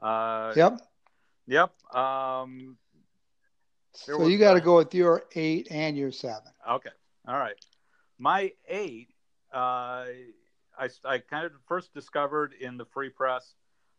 Uh, 0.00 0.52
Yep. 0.54 0.80
Yep. 1.46 1.96
Um, 1.96 2.76
so 3.92 4.26
you 4.26 4.36
got 4.36 4.54
to 4.54 4.60
go 4.60 4.76
with 4.76 4.94
your 4.94 5.24
eight 5.34 5.68
and 5.70 5.96
your 5.96 6.12
seven. 6.12 6.52
Okay. 6.68 6.90
All 7.26 7.38
right. 7.38 7.54
My 8.18 8.52
eight, 8.68 9.08
uh, 9.54 10.04
I, 10.78 10.88
I 11.04 11.18
kind 11.18 11.46
of 11.46 11.52
first 11.66 11.94
discovered 11.94 12.52
in 12.60 12.76
the 12.76 12.84
free 12.84 13.08
press, 13.08 13.54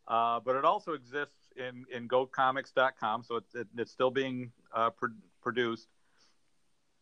uh, 0.07 0.39
but 0.39 0.55
it 0.55 0.65
also 0.65 0.93
exists 0.93 1.46
in, 1.57 1.85
in 1.93 2.07
gocomics.com. 2.07 3.23
So 3.23 3.35
it's, 3.37 3.55
it, 3.55 3.67
it's 3.77 3.91
still 3.91 4.11
being 4.11 4.51
uh, 4.75 4.91
pro- 4.91 5.09
produced. 5.41 5.87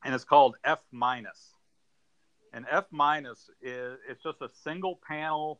And 0.04 0.14
it's 0.14 0.24
called 0.24 0.56
F 0.64 0.80
minus. 0.92 1.56
And 2.54 2.66
F 2.72 2.86
minus 2.92 3.50
is 3.62 3.98
it's 4.10 4.24
just 4.24 4.42
a 4.42 4.50
single 4.64 5.00
panel 5.08 5.60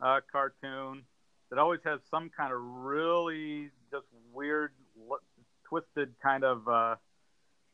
uh, 0.00 0.20
cartoon 0.30 1.02
that 1.50 1.58
always 1.58 1.80
has 1.84 2.00
some 2.10 2.30
kind 2.34 2.52
of 2.52 2.60
really 2.60 3.70
just 3.90 4.06
weird, 4.32 4.72
twisted 5.68 6.14
kind 6.22 6.44
of 6.44 6.66
uh, 6.66 6.96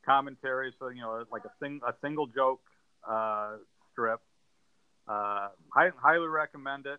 commentary. 0.05 0.73
So 0.79 0.89
you 0.89 1.01
know, 1.01 1.25
like 1.31 1.45
a 1.45 1.51
sing 1.63 1.81
a 1.87 1.95
single 2.01 2.27
joke 2.27 2.61
uh, 3.09 3.57
strip. 3.93 4.21
Uh, 5.09 5.49
I 5.75 5.91
highly 5.97 6.29
recommend 6.29 6.87
it. 6.87 6.99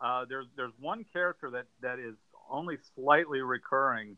Uh, 0.00 0.24
there's 0.28 0.46
there's 0.56 0.72
one 0.78 1.04
character 1.12 1.50
that, 1.50 1.66
that 1.82 1.98
is 1.98 2.14
only 2.50 2.76
slightly 2.94 3.40
recurring, 3.40 4.16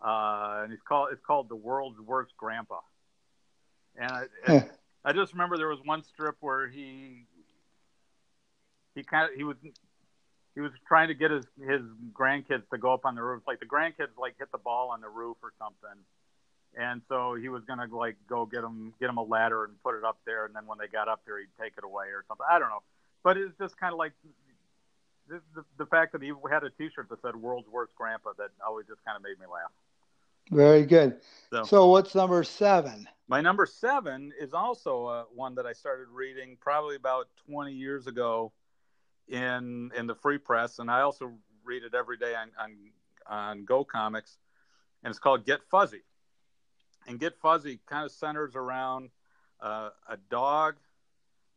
uh, 0.00 0.60
and 0.62 0.72
he's 0.72 0.82
called 0.82 1.08
it's 1.12 1.22
called 1.22 1.48
the 1.48 1.56
world's 1.56 2.00
worst 2.00 2.32
grandpa. 2.36 2.80
And 3.96 4.10
I, 4.10 4.64
I 5.04 5.12
just 5.12 5.32
remember 5.32 5.56
there 5.56 5.68
was 5.68 5.80
one 5.84 6.04
strip 6.04 6.36
where 6.40 6.68
he 6.68 7.24
he 8.94 9.02
kind 9.02 9.30
of 9.30 9.36
he 9.36 9.44
was 9.44 9.56
he 10.54 10.60
was 10.60 10.72
trying 10.86 11.08
to 11.08 11.14
get 11.14 11.30
his 11.30 11.46
his 11.66 11.82
grandkids 12.12 12.68
to 12.70 12.78
go 12.78 12.92
up 12.92 13.04
on 13.04 13.14
the 13.14 13.22
roof. 13.22 13.42
Like 13.46 13.60
the 13.60 13.66
grandkids 13.66 14.16
like 14.18 14.34
hit 14.38 14.50
the 14.52 14.58
ball 14.58 14.90
on 14.90 15.00
the 15.00 15.08
roof 15.08 15.36
or 15.42 15.52
something, 15.58 16.04
and 16.76 17.02
so 17.08 17.34
he 17.34 17.48
was 17.48 17.64
gonna 17.64 17.86
like 17.92 18.16
go 18.28 18.46
get 18.46 18.62
them 18.62 18.92
get 19.00 19.06
them 19.06 19.18
a 19.18 19.22
ladder 19.22 19.64
and 19.64 19.80
put 19.82 19.96
it 19.96 20.04
up 20.04 20.18
there, 20.26 20.46
and 20.46 20.54
then 20.54 20.66
when 20.66 20.78
they 20.78 20.88
got 20.88 21.08
up 21.08 21.22
there, 21.26 21.38
he'd 21.38 21.48
take 21.60 21.74
it 21.78 21.84
away 21.84 22.06
or 22.06 22.24
something. 22.26 22.46
I 22.50 22.58
don't 22.58 22.70
know, 22.70 22.82
but 23.22 23.36
it's 23.36 23.56
just 23.58 23.78
kind 23.78 23.92
of 23.92 23.98
like 23.98 24.12
the, 25.28 25.40
the, 25.54 25.64
the 25.78 25.86
fact 25.86 26.12
that 26.12 26.22
he 26.22 26.32
had 26.50 26.64
a 26.64 26.70
T-shirt 26.70 27.08
that 27.08 27.20
said 27.22 27.36
"World's 27.36 27.68
Worst 27.68 27.94
Grandpa" 27.96 28.32
that 28.38 28.50
always 28.66 28.86
just 28.86 29.04
kind 29.04 29.16
of 29.16 29.22
made 29.22 29.38
me 29.38 29.46
laugh. 29.46 29.70
Very 30.50 30.86
good. 30.86 31.20
So, 31.50 31.64
so, 31.64 31.86
what's 31.90 32.14
number 32.14 32.42
seven? 32.42 33.06
My 33.28 33.40
number 33.40 33.66
seven 33.66 34.32
is 34.40 34.54
also 34.54 35.06
uh, 35.06 35.24
one 35.34 35.54
that 35.56 35.66
I 35.66 35.72
started 35.72 36.08
reading 36.08 36.56
probably 36.60 36.96
about 36.96 37.28
20 37.46 37.72
years 37.72 38.06
ago 38.06 38.52
in 39.28 39.90
in 39.96 40.06
the 40.06 40.14
free 40.14 40.38
press, 40.38 40.78
and 40.78 40.90
I 40.90 41.02
also 41.02 41.32
read 41.64 41.82
it 41.82 41.94
every 41.94 42.16
day 42.16 42.34
on 42.34 42.50
on, 42.58 42.76
on 43.26 43.64
Go 43.64 43.84
Comics, 43.84 44.38
and 45.02 45.10
it's 45.10 45.18
called 45.20 45.44
Get 45.44 45.60
Fuzzy. 45.70 46.02
And 47.06 47.18
Get 47.18 47.36
Fuzzy 47.38 47.80
kind 47.86 48.04
of 48.04 48.12
centers 48.12 48.54
around 48.54 49.10
uh, 49.60 49.90
a 50.08 50.16
dog 50.30 50.76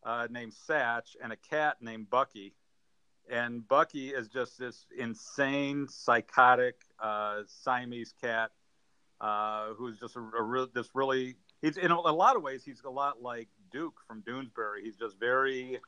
uh, 0.04 0.28
named 0.30 0.54
Satch 0.54 1.16
and 1.22 1.32
a 1.32 1.36
cat 1.36 1.78
named 1.82 2.10
Bucky. 2.10 2.54
And 3.32 3.66
Bucky 3.66 4.10
is 4.10 4.28
just 4.28 4.60
this 4.60 4.86
insane, 4.98 5.88
psychotic 5.88 6.76
uh, 7.02 7.44
Siamese 7.48 8.14
cat 8.22 8.52
uh, 9.22 9.68
who's 9.78 10.00
just 10.00 10.16
a, 10.16 10.20
a 10.20 10.42
real, 10.42 10.68
this 10.74 10.90
really. 10.94 11.36
He's 11.62 11.78
in 11.78 11.92
a, 11.92 11.96
a 11.96 12.12
lot 12.12 12.36
of 12.36 12.42
ways 12.42 12.64
he's 12.66 12.82
a 12.84 12.90
lot 12.90 13.22
like 13.22 13.48
Duke 13.72 13.94
from 14.08 14.24
Doonesbury. 14.24 14.84
He's 14.84 14.98
just 14.98 15.18
very 15.20 15.80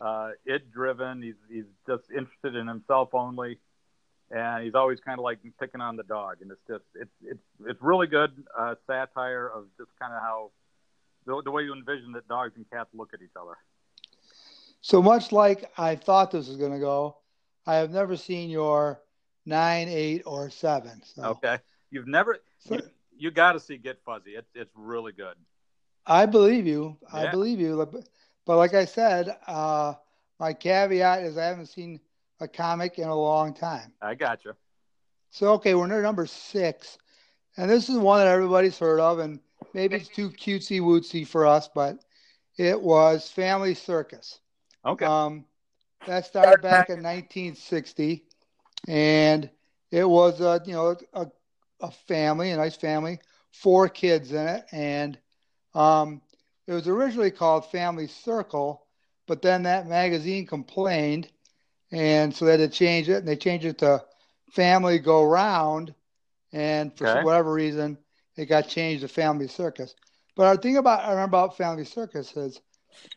uh, 0.00 0.30
it 0.44 0.72
driven. 0.72 1.22
He's 1.22 1.36
he's 1.50 1.66
just 1.86 2.04
interested 2.10 2.56
in 2.56 2.66
himself 2.66 3.10
only, 3.12 3.58
and 4.30 4.64
he's 4.64 4.74
always 4.74 4.98
kind 5.00 5.18
of 5.18 5.22
like 5.22 5.38
picking 5.60 5.80
on 5.80 5.96
the 5.96 6.02
dog. 6.02 6.38
And 6.40 6.50
it's 6.50 6.66
just 6.66 6.84
it's 6.94 7.14
it's 7.22 7.44
it's 7.66 7.82
really 7.82 8.06
good 8.06 8.32
uh, 8.58 8.74
satire 8.86 9.46
of 9.46 9.66
just 9.76 9.90
kind 10.00 10.14
of 10.14 10.20
how 10.22 10.50
the, 11.26 11.42
the 11.44 11.50
way 11.50 11.62
you 11.62 11.74
envision 11.74 12.12
that 12.12 12.26
dogs 12.26 12.54
and 12.56 12.68
cats 12.70 12.88
look 12.94 13.12
at 13.12 13.20
each 13.20 13.36
other. 13.40 13.56
So 14.80 15.02
much 15.02 15.32
like 15.32 15.70
I 15.76 15.96
thought 15.96 16.30
this 16.30 16.48
was 16.48 16.56
going 16.56 16.72
to 16.72 16.78
go, 16.78 17.16
I 17.66 17.76
have 17.76 17.90
never 17.90 18.16
seen 18.16 18.50
your 18.50 19.00
nine, 19.44 19.88
eight, 19.88 20.22
or 20.24 20.50
seven. 20.50 21.02
So. 21.04 21.24
Okay, 21.24 21.58
you've 21.90 22.06
never 22.06 22.38
so, 22.58 22.76
you, 22.76 22.82
you 23.16 23.30
got 23.30 23.52
to 23.52 23.60
see 23.60 23.76
Get 23.76 23.98
Fuzzy. 24.04 24.30
It's 24.32 24.50
it's 24.54 24.72
really 24.74 25.12
good. 25.12 25.34
I 26.06 26.26
believe 26.26 26.66
you. 26.66 26.96
Yeah. 27.12 27.20
I 27.20 27.30
believe 27.30 27.60
you. 27.60 27.76
But 28.46 28.56
like 28.56 28.74
I 28.74 28.84
said, 28.84 29.36
uh, 29.46 29.94
my 30.40 30.54
caveat 30.54 31.22
is 31.24 31.36
I 31.36 31.44
haven't 31.44 31.66
seen 31.66 32.00
a 32.40 32.48
comic 32.48 32.98
in 32.98 33.08
a 33.08 33.14
long 33.14 33.52
time. 33.52 33.92
I 34.00 34.14
got 34.14 34.44
you. 34.44 34.54
So 35.30 35.52
okay, 35.54 35.74
we're 35.74 35.86
near 35.86 36.02
number 36.02 36.24
six, 36.26 36.96
and 37.56 37.70
this 37.70 37.90
is 37.90 37.98
one 37.98 38.20
that 38.20 38.28
everybody's 38.28 38.78
heard 38.78 39.00
of, 39.00 39.18
and 39.18 39.40
maybe 39.74 39.96
it's 39.96 40.08
too 40.08 40.30
cutesy 40.30 40.80
wootsy 40.80 41.26
for 41.26 41.46
us, 41.46 41.68
but 41.74 41.98
it 42.56 42.80
was 42.80 43.30
Family 43.30 43.74
Circus. 43.74 44.40
Okay. 44.84 45.06
Um, 45.06 45.44
that 46.06 46.26
started 46.26 46.62
back 46.62 46.88
in 46.88 47.02
1960, 47.02 48.24
and 48.86 49.50
it 49.90 50.08
was 50.08 50.40
a 50.40 50.60
you 50.64 50.72
know 50.72 50.96
a, 51.12 51.26
a 51.80 51.90
family, 51.90 52.50
a 52.50 52.56
nice 52.56 52.76
family, 52.76 53.20
four 53.52 53.88
kids 53.88 54.32
in 54.32 54.46
it, 54.46 54.64
and 54.72 55.18
um, 55.74 56.22
it 56.66 56.72
was 56.72 56.88
originally 56.88 57.30
called 57.30 57.70
Family 57.70 58.06
Circle, 58.06 58.86
but 59.26 59.42
then 59.42 59.64
that 59.64 59.86
magazine 59.86 60.46
complained, 60.46 61.30
and 61.90 62.34
so 62.34 62.44
they 62.44 62.52
had 62.52 62.58
to 62.58 62.68
change 62.68 63.08
it, 63.08 63.18
and 63.18 63.28
they 63.28 63.36
changed 63.36 63.66
it 63.66 63.78
to 63.78 64.02
Family 64.52 64.98
Go 64.98 65.24
Round, 65.24 65.94
and 66.52 66.96
for 66.96 67.06
okay. 67.06 67.24
whatever 67.24 67.52
reason, 67.52 67.98
it 68.36 68.46
got 68.46 68.68
changed 68.68 69.02
to 69.02 69.08
Family 69.08 69.48
Circus. 69.48 69.94
But 70.36 70.46
our 70.46 70.56
thing 70.56 70.76
about 70.76 71.04
I 71.04 71.10
remember 71.10 71.36
about 71.36 71.56
Family 71.56 71.84
Circus 71.84 72.36
is 72.36 72.60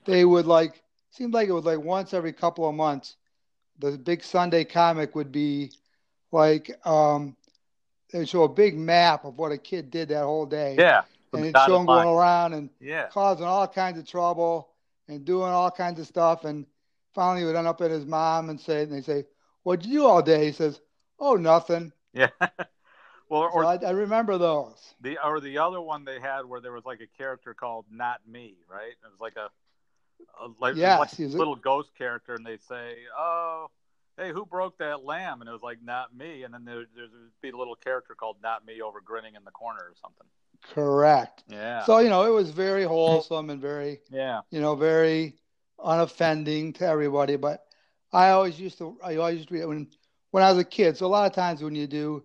they 0.06 0.26
would 0.26 0.48
like 0.48 0.82
seemed 1.12 1.34
like 1.34 1.48
it 1.48 1.54
was 1.54 1.66
like 1.66 1.80
once 1.80 2.14
every 2.14 2.34
couple 2.34 2.68
of 2.68 2.76
months, 2.76 3.16
the 3.80 3.98
big 3.98 4.24
Sunday 4.24 4.64
comic 4.64 5.16
would 5.16 5.32
be 5.32 5.72
like 6.32 6.72
um, 6.86 7.36
they'd 8.12 8.28
show 8.28 8.44
a 8.44 8.50
big 8.50 8.78
map 8.78 9.26
of 9.26 9.38
what 9.38 9.52
a 9.52 9.58
kid 9.58 9.92
did 9.92 10.10
that 10.10 10.24
whole 10.24 10.46
day. 10.46 10.76
Yeah 10.78 11.04
and 11.34 11.46
it's 11.46 11.66
show 11.66 11.80
him 11.80 11.86
going 11.86 12.08
around 12.08 12.54
and 12.54 12.70
yeah. 12.80 13.08
causing 13.08 13.46
all 13.46 13.68
kinds 13.68 13.98
of 13.98 14.08
trouble 14.08 14.70
and 15.08 15.26
doing 15.26 15.50
all 15.50 15.72
kinds 15.72 16.00
of 16.00 16.08
stuff. 16.08 16.46
And 16.46 16.66
finally, 17.14 17.42
he 17.42 17.46
would 17.46 17.56
end 17.56 17.68
up 17.68 17.82
at 17.82 17.92
his 17.92 18.06
mom 18.06 18.50
and 18.50 18.60
say, 18.60 18.84
and 18.84 18.92
they 18.92 19.02
say, 19.02 19.26
"What'd 19.64 19.86
you 19.86 20.00
do 20.00 20.06
all 20.06 20.22
day?" 20.22 20.46
He 20.46 20.52
says, 20.52 20.80
"Oh, 21.20 21.36
nothing." 21.36 21.92
Yeah. 22.14 22.30
well, 23.30 23.50
or 23.54 23.64
so 23.64 23.68
I, 23.68 23.76
I, 23.76 23.92
remember 23.92 24.38
those. 24.38 24.94
The 25.02 25.18
or 25.24 25.40
the 25.40 25.58
other 25.58 25.82
one 25.82 26.04
they 26.04 26.20
had 26.20 26.46
where 26.46 26.62
there 26.62 26.74
was 26.74 26.86
like 26.86 27.02
a 27.02 27.18
character 27.18 27.54
called 27.54 27.86
Not 27.90 28.20
Me, 28.28 28.56
right? 28.70 28.92
It 28.92 29.12
was 29.12 29.22
like 29.22 29.36
a 29.38 29.50
Uh, 30.42 30.50
like, 30.60 30.76
yes, 30.76 31.00
like 31.00 31.20
a 31.20 31.38
little 31.38 31.56
ghost 31.56 31.92
character, 31.98 32.36
and 32.36 32.46
they 32.46 32.58
say, 32.58 32.96
"Oh." 33.18 33.68
Hey, 34.18 34.34
who 34.34 34.46
broke 34.46 34.78
that 34.80 35.06
lamb? 35.06 35.40
And 35.40 35.50
it 35.50 35.54
was 35.54 35.64
like, 35.64 35.82
not 35.82 36.16
me. 36.16 36.44
And 36.44 36.54
then 36.54 36.66
there, 36.66 36.84
there'd 36.96 37.10
be 37.42 37.50
a 37.50 37.58
little 37.58 37.78
character 37.78 38.14
called 38.14 38.36
Not 38.44 38.66
Me 38.66 38.82
over 38.82 39.00
grinning 39.00 39.36
in 39.36 39.46
the 39.46 39.52
corner 39.52 39.80
or 39.80 39.94
something. 40.00 40.28
Correct. 40.62 41.44
Yeah. 41.48 41.84
So 41.86 42.00
you 42.00 42.10
know, 42.10 42.26
it 42.26 42.34
was 42.34 42.52
very 42.52 42.84
wholesome 42.84 43.50
and 43.50 43.60
very 43.60 44.00
yeah, 44.12 44.42
you 44.52 44.62
know, 44.62 44.76
very 44.76 45.36
unoffending 45.80 46.74
to 46.76 46.86
everybody. 46.86 47.36
But 47.36 47.66
I 48.14 48.30
always 48.30 48.60
used 48.60 48.78
to, 48.78 48.98
I 49.04 49.16
always 49.16 49.38
used 49.38 49.48
to 49.50 49.56
read 49.56 49.62
it 49.62 49.68
when 49.68 49.88
when 50.32 50.44
I 50.44 50.50
was 50.50 50.60
a 50.60 50.66
kid. 50.66 50.98
So 50.98 51.06
a 51.06 51.08
lot 51.08 51.26
of 51.26 51.34
times 51.34 51.64
when 51.64 51.76
you 51.76 51.88
do 51.88 52.22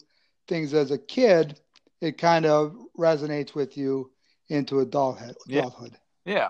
things 0.48 0.74
as 0.74 0.90
a 0.90 0.98
kid, 0.98 1.58
it 2.00 2.18
kind 2.18 2.46
of 2.46 2.76
resonates 2.98 3.54
with 3.54 3.76
you 3.76 4.10
into 4.48 4.80
adulthood. 4.80 5.36
adulthood. 5.48 5.98
Yeah. 6.24 6.34
yeah. 6.34 6.48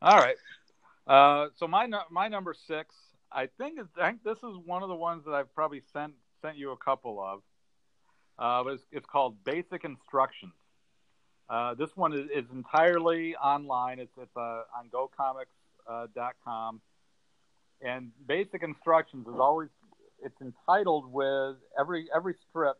All 0.00 0.16
right. 0.16 0.36
Uh, 1.06 1.48
so 1.56 1.66
my 1.66 1.88
my 2.10 2.28
number 2.28 2.54
six, 2.54 2.94
I 3.32 3.48
think 3.58 3.80
I 4.00 4.10
think 4.10 4.22
this 4.22 4.38
is 4.38 4.56
one 4.64 4.82
of 4.82 4.88
the 4.88 4.94
ones 4.94 5.24
that 5.24 5.32
I've 5.32 5.52
probably 5.54 5.82
sent 5.92 6.12
sent 6.40 6.56
you 6.56 6.70
a 6.70 6.76
couple 6.76 7.20
of. 7.20 7.42
Uh, 8.38 8.62
but 8.62 8.74
it's, 8.74 8.84
it's, 8.92 9.06
called 9.06 9.42
Basic 9.42 9.84
Instructions. 9.84 10.52
Uh, 11.50 11.74
this 11.74 11.90
one 11.96 12.12
is, 12.12 12.28
is, 12.32 12.44
entirely 12.52 13.34
online. 13.34 13.98
It's, 13.98 14.12
it's 14.16 14.36
uh, 14.36 14.62
on 14.78 14.88
GoComics.com. 14.94 16.76
Uh, 16.76 17.84
and 17.84 18.12
Basic 18.28 18.62
Instructions 18.62 19.26
is 19.26 19.34
always 19.40 19.70
it's 20.22 20.40
entitled 20.40 21.12
with 21.12 21.56
every 21.78 22.08
every 22.14 22.34
strip, 22.48 22.76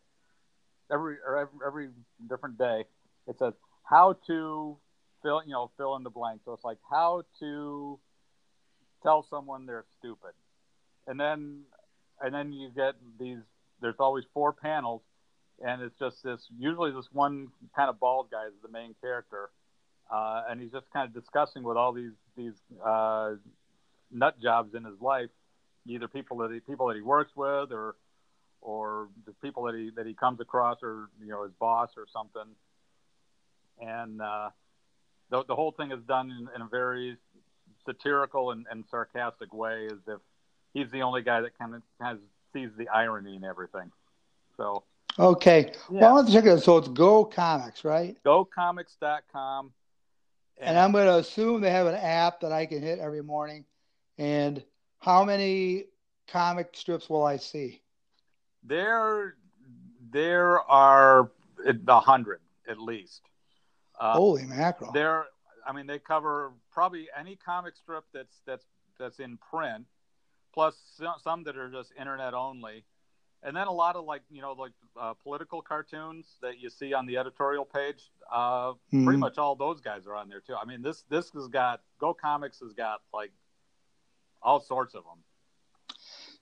every 0.93 1.17
or 1.27 1.39
every, 1.39 1.59
every 1.67 1.89
different 2.29 2.57
day. 2.59 2.85
It 3.27 3.39
says 3.39 3.55
how 3.83 4.17
to 4.29 4.77
fill 5.29 5.43
you 5.45 5.53
know 5.53 5.71
fill 5.77 5.97
in 5.97 6.03
the 6.03 6.11
blank. 6.11 6.41
So 6.45 6.53
it's 6.53 6.65
like 6.65 6.79
how 6.91 7.25
to 7.41 7.99
tell 9.03 9.27
someone 9.29 9.67
they're 9.67 9.85
stupid, 9.99 10.33
and 11.07 11.19
then 11.21 11.63
and 12.21 12.35
then 12.35 12.53
you 12.53 12.71
get 12.75 12.95
these. 13.19 13.39
There's 13.81 13.97
always 14.01 14.25
four 14.35 14.53
panels 14.53 15.03
and 15.65 15.83
it's 15.83 15.99
just 15.99 16.23
this 16.23 16.47
usually 16.59 16.93
this 16.93 17.09
one 17.13 17.49
kind 17.75 17.91
of 17.91 17.99
bald 17.99 18.31
guy 18.31 18.47
is 18.47 18.53
the 18.63 18.69
main 18.69 18.95
character, 19.01 19.51
uh, 20.11 20.45
and 20.49 20.61
he's 20.61 20.71
just 20.71 20.87
kind 20.93 21.09
of 21.09 21.15
discussing 21.15 21.63
with 21.63 21.77
all 21.77 21.93
these 21.93 22.13
these 22.37 22.55
uh, 22.85 23.33
nut 24.13 24.41
jobs 24.41 24.75
in 24.75 24.85
his 24.85 25.01
life, 25.01 25.31
either 25.87 26.09
people 26.09 26.39
that 26.39 26.53
he, 26.53 26.61
people 26.61 26.89
that 26.89 26.97
he 26.97 27.03
works 27.03 27.33
with 27.35 27.73
or 27.73 27.97
or 28.61 29.09
the 29.27 29.33
people 29.43 29.65
that 29.65 29.75
he 29.75 29.91
that 29.97 30.07
he 30.07 30.15
comes 30.15 30.41
across, 30.41 30.79
or 30.83 31.09
you 31.21 31.29
know 31.29 31.43
his 31.43 31.53
boss 31.59 31.91
or 31.97 32.07
something. 32.13 32.55
And 33.81 34.21
uh, 34.21 34.51
the 35.31 35.45
the 35.45 35.55
whole 35.55 35.73
thing 35.73 35.93
is 35.93 36.03
done 36.07 36.31
in, 36.31 36.49
in 36.55 36.63
a 36.63 36.69
very 36.69 37.17
satirical 37.85 38.51
and, 38.51 38.67
and 38.71 38.85
sarcastic 38.91 39.53
way, 39.53 39.87
as 39.87 39.99
if 40.07 40.21
he's 40.75 40.91
the 40.91 41.03
only 41.03 41.23
guy 41.23 41.41
that 41.41 41.59
kind 41.59 41.75
of 41.75 41.83
has 42.01 42.19
sees 42.53 42.71
the 42.77 42.89
irony 42.89 43.37
in 43.37 43.45
everything. 43.45 43.91
So 44.57 44.85
okay, 45.19 45.73
yeah. 45.91 46.01
well, 46.01 46.11
I 46.11 46.13
want 46.13 46.27
to 46.29 46.33
check 46.33 46.45
it 46.45 46.51
out. 46.51 46.63
So 46.63 46.79
it's 46.79 46.89
Go 46.89 47.25
Comics, 47.25 47.85
right? 47.85 48.17
GoComics.com. 48.25 49.73
And, 50.59 50.71
and 50.71 50.79
I'm 50.79 50.91
going 50.93 51.07
to 51.07 51.19
assume 51.19 51.61
they 51.61 51.71
have 51.71 51.87
an 51.87 51.95
app 51.95 52.41
that 52.41 52.51
I 52.51 52.67
can 52.67 52.83
hit 52.83 52.99
every 52.99 53.23
morning. 53.23 53.65
And 54.19 54.63
how 54.99 55.25
many 55.25 55.85
comic 56.27 56.71
strips 56.73 57.09
will 57.09 57.25
I 57.25 57.37
see? 57.37 57.81
There, 58.65 59.37
there 60.11 60.61
are 60.61 61.31
a 61.65 62.01
hundred 62.01 62.41
at 62.69 62.81
least. 62.81 63.23
Uh, 63.99 64.13
Holy 64.15 64.45
mackerel! 64.45 64.93
There, 64.93 65.27
I 65.67 65.73
mean, 65.73 65.87
they 65.87 65.99
cover 65.99 66.53
probably 66.71 67.09
any 67.19 67.37
comic 67.37 67.77
strip 67.77 68.05
that's 68.13 68.41
that's 68.47 68.65
that's 68.99 69.19
in 69.19 69.39
print, 69.39 69.87
plus 70.55 70.77
some 71.23 71.45
that 71.45 71.57
are 71.57 71.71
just 71.71 71.93
internet 71.99 72.35
only, 72.35 72.85
and 73.43 73.57
then 73.57 73.67
a 73.67 73.73
lot 73.73 73.97
of 73.97 74.05
like 74.05 74.23
you 74.31 74.41
know 74.41 74.53
like 74.53 74.73
uh, 75.01 75.15
political 75.15 75.63
cartoons 75.63 76.37
that 76.43 76.59
you 76.61 76.71
see 76.71 76.93
on 76.93 77.07
the 77.07 77.17
editorial 77.17 77.65
page. 77.65 78.11
Uh, 78.33 78.73
mm-hmm. 78.73 79.05
Pretty 79.05 79.19
much 79.19 79.39
all 79.39 79.57
those 79.57 79.81
guys 79.81 80.07
are 80.07 80.15
on 80.15 80.29
there 80.29 80.41
too. 80.41 80.55
I 80.61 80.65
mean, 80.65 80.83
this 80.83 81.05
this 81.09 81.31
has 81.31 81.49
got 81.49 81.81
Go 81.99 82.15
Comics 82.15 82.61
has 82.61 82.73
got 82.73 83.01
like 83.13 83.33
all 84.43 84.61
sorts 84.61 84.95
of 84.95 85.05
them. 85.05 85.19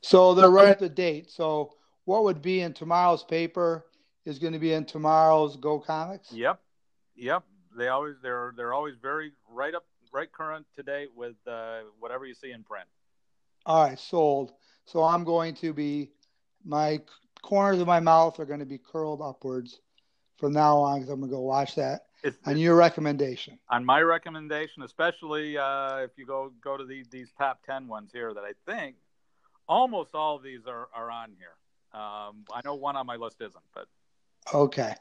So 0.02 0.34
they're 0.34 0.50
right 0.50 0.68
at 0.68 0.78
the 0.78 0.88
date. 0.88 1.30
So 1.30 1.74
what 2.04 2.24
would 2.24 2.42
be 2.42 2.60
in 2.60 2.72
tomorrow's 2.72 3.24
paper 3.24 3.86
is 4.24 4.38
going 4.38 4.52
to 4.52 4.58
be 4.58 4.72
in 4.72 4.84
tomorrow's 4.84 5.56
Go 5.56 5.78
Comics. 5.78 6.32
Yep, 6.32 6.60
yep. 7.16 7.42
They 7.76 7.88
always 7.88 8.14
they're 8.22 8.52
they're 8.56 8.72
always 8.72 8.94
very 9.00 9.32
right 9.50 9.74
up 9.74 9.84
right 10.12 10.30
current 10.30 10.66
today 10.74 11.06
with 11.14 11.36
uh, 11.46 11.80
whatever 11.98 12.24
you 12.24 12.34
see 12.34 12.52
in 12.52 12.62
print. 12.62 12.86
All 13.66 13.84
right, 13.84 13.98
sold. 13.98 14.52
So 14.84 15.02
I'm 15.02 15.24
going 15.24 15.54
to 15.56 15.72
be 15.72 16.10
my 16.64 17.00
corners 17.42 17.80
of 17.80 17.86
my 17.86 18.00
mouth 18.00 18.40
are 18.40 18.46
going 18.46 18.60
to 18.60 18.66
be 18.66 18.78
curled 18.78 19.20
upwards 19.20 19.80
from 20.36 20.52
now 20.52 20.78
on 20.78 21.00
because 21.00 21.10
I'm 21.10 21.20
going 21.20 21.30
to 21.30 21.36
go 21.36 21.42
watch 21.42 21.74
that. 21.74 22.02
It's, 22.22 22.36
on 22.46 22.56
your 22.56 22.76
recommendation. 22.76 23.58
On 23.70 23.84
my 23.84 24.00
recommendation, 24.00 24.82
especially 24.82 25.58
uh, 25.58 25.98
if 25.98 26.10
you 26.16 26.26
go 26.26 26.52
go 26.62 26.76
to 26.76 26.84
these 26.84 27.08
these 27.08 27.30
top 27.36 27.60
ten 27.64 27.88
ones 27.88 28.10
here 28.12 28.32
that 28.32 28.42
I 28.42 28.52
think 28.70 28.96
almost 29.68 30.14
all 30.14 30.36
of 30.36 30.42
these 30.42 30.60
are, 30.66 30.88
are 30.94 31.10
on 31.10 31.32
here. 31.38 32.00
Um, 32.00 32.44
I 32.52 32.60
know 32.64 32.74
one 32.74 32.96
on 32.96 33.06
my 33.06 33.16
list 33.16 33.36
isn't, 33.40 33.64
but 33.74 33.86
okay, 34.52 34.94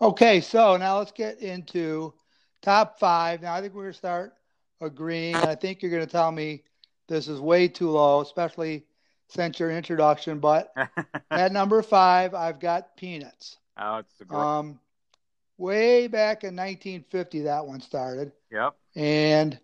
okay. 0.00 0.40
So 0.40 0.76
now 0.76 0.98
let's 0.98 1.12
get 1.12 1.40
into 1.40 2.14
top 2.62 2.98
five. 2.98 3.42
Now 3.42 3.54
I 3.54 3.60
think 3.60 3.74
we're 3.74 3.82
going 3.82 3.92
to 3.92 3.98
start 3.98 4.34
agreeing. 4.80 5.36
I 5.36 5.54
think 5.54 5.82
you're 5.82 5.90
going 5.90 6.04
to 6.04 6.10
tell 6.10 6.32
me 6.32 6.62
this 7.08 7.28
is 7.28 7.40
way 7.40 7.68
too 7.68 7.90
low, 7.90 8.20
especially 8.20 8.84
since 9.28 9.58
your 9.58 9.70
introduction. 9.70 10.38
But 10.38 10.72
at 11.30 11.52
number 11.52 11.82
five, 11.82 12.34
I've 12.34 12.60
got 12.60 12.96
Peanuts. 12.96 13.58
Oh, 13.76 13.96
it's 13.98 14.20
a 14.20 14.24
great. 14.24 14.38
Um, 14.38 14.80
way 15.58 16.06
back 16.06 16.44
in 16.44 16.56
1950, 16.56 17.42
that 17.42 17.66
one 17.66 17.80
started. 17.80 18.32
Yep. 18.50 18.74
And 18.96 19.58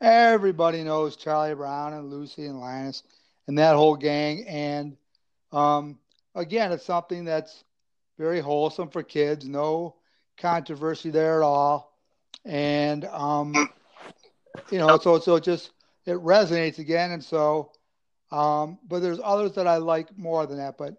everybody 0.00 0.82
knows 0.82 1.16
Charlie 1.16 1.54
Brown 1.54 1.92
and 1.92 2.10
Lucy 2.10 2.46
and 2.46 2.60
Linus 2.60 3.02
and 3.48 3.58
that 3.58 3.76
whole 3.76 3.96
gang. 3.96 4.46
And 4.46 4.96
um, 5.52 5.98
again, 6.34 6.72
it's 6.72 6.84
something 6.84 7.24
that's 7.24 7.64
very 8.18 8.40
wholesome 8.40 8.88
for 8.88 9.02
kids. 9.02 9.46
No 9.46 9.96
controversy 10.36 11.10
there 11.10 11.42
at 11.42 11.44
all. 11.44 11.92
And 12.44 13.04
um, 13.06 13.68
you 14.70 14.78
know, 14.78 14.98
so 14.98 15.18
so 15.18 15.36
it 15.36 15.44
just 15.44 15.70
it 16.04 16.16
resonates 16.16 16.78
again. 16.78 17.12
And 17.12 17.24
so, 17.24 17.72
um, 18.30 18.78
but 18.86 19.00
there's 19.00 19.20
others 19.22 19.52
that 19.52 19.66
I 19.66 19.78
like 19.78 20.16
more 20.16 20.46
than 20.46 20.58
that. 20.58 20.78
But 20.78 20.94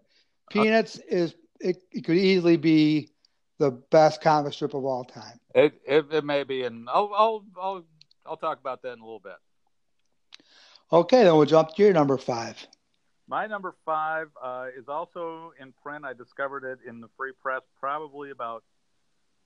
Peanuts 0.50 0.98
is 0.98 1.34
it, 1.60 1.82
it 1.90 2.04
could 2.04 2.16
easily 2.16 2.56
be 2.56 3.10
the 3.58 3.70
best 3.70 4.20
comic 4.20 4.52
strip 4.52 4.74
of 4.74 4.84
all 4.84 5.04
time. 5.04 5.40
It 5.54 5.74
it, 5.86 6.06
it 6.12 6.24
may 6.24 6.44
be, 6.44 6.64
and 6.64 6.88
I'll, 6.88 7.10
I'll 7.14 7.44
I'll 7.60 7.84
I'll 8.26 8.36
talk 8.36 8.60
about 8.60 8.82
that 8.82 8.92
in 8.92 9.00
a 9.00 9.04
little 9.04 9.20
bit. 9.20 9.36
Okay, 10.90 11.24
then 11.24 11.36
we'll 11.36 11.46
jump 11.46 11.74
to 11.74 11.82
your 11.82 11.92
number 11.92 12.16
five. 12.16 12.66
My 13.28 13.46
number 13.46 13.74
five 13.84 14.28
uh, 14.42 14.68
is 14.76 14.88
also 14.88 15.52
in 15.60 15.74
print. 15.82 16.06
I 16.06 16.14
discovered 16.14 16.64
it 16.64 16.78
in 16.88 17.02
the 17.02 17.08
free 17.18 17.32
press 17.42 17.60
probably 17.78 18.30
about 18.30 18.64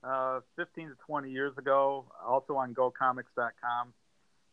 uh, 0.01 0.39
15 0.55 0.87
to 0.87 0.95
20 1.05 1.29
years 1.29 1.57
ago, 1.57 2.05
also 2.25 2.55
on 2.55 2.73
GoComics.com, 2.73 3.93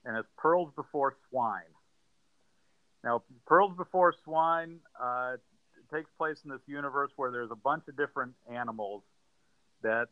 and 0.05 0.17
it's 0.17 0.29
Pearls 0.37 0.73
Before 0.75 1.15
Swine. 1.29 1.63
Now, 3.05 3.23
Pearls 3.47 3.73
Before 3.77 4.13
Swine 4.25 4.81
uh, 5.01 5.37
takes 5.95 6.11
place 6.19 6.39
in 6.45 6.51
this 6.51 6.61
universe 6.67 7.13
where 7.15 7.31
there's 7.31 7.53
a 7.53 7.57
bunch 7.57 7.85
of 7.89 7.97
different 7.97 8.35
animals 8.53 9.03
that 9.83 10.09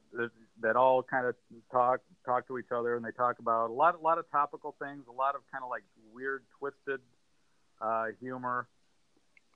that 0.63 0.77
all 0.77 1.03
kind 1.03 1.27
of 1.27 1.35
talk 1.71 2.01
talk 2.25 2.47
to 2.47 2.57
each 2.57 2.73
other, 2.75 2.95
and 2.97 3.05
they 3.05 3.11
talk 3.11 3.41
about 3.41 3.69
a 3.69 3.73
lot 3.73 3.97
a 3.97 4.03
lot 4.03 4.19
of 4.19 4.31
topical 4.31 4.77
things, 4.81 5.05
a 5.09 5.13
lot 5.13 5.35
of 5.35 5.43
kind 5.53 5.63
of 5.63 5.71
like 5.71 5.83
weird, 6.15 6.45
twisted 6.59 7.01
uh, 7.81 8.07
humor, 8.21 8.67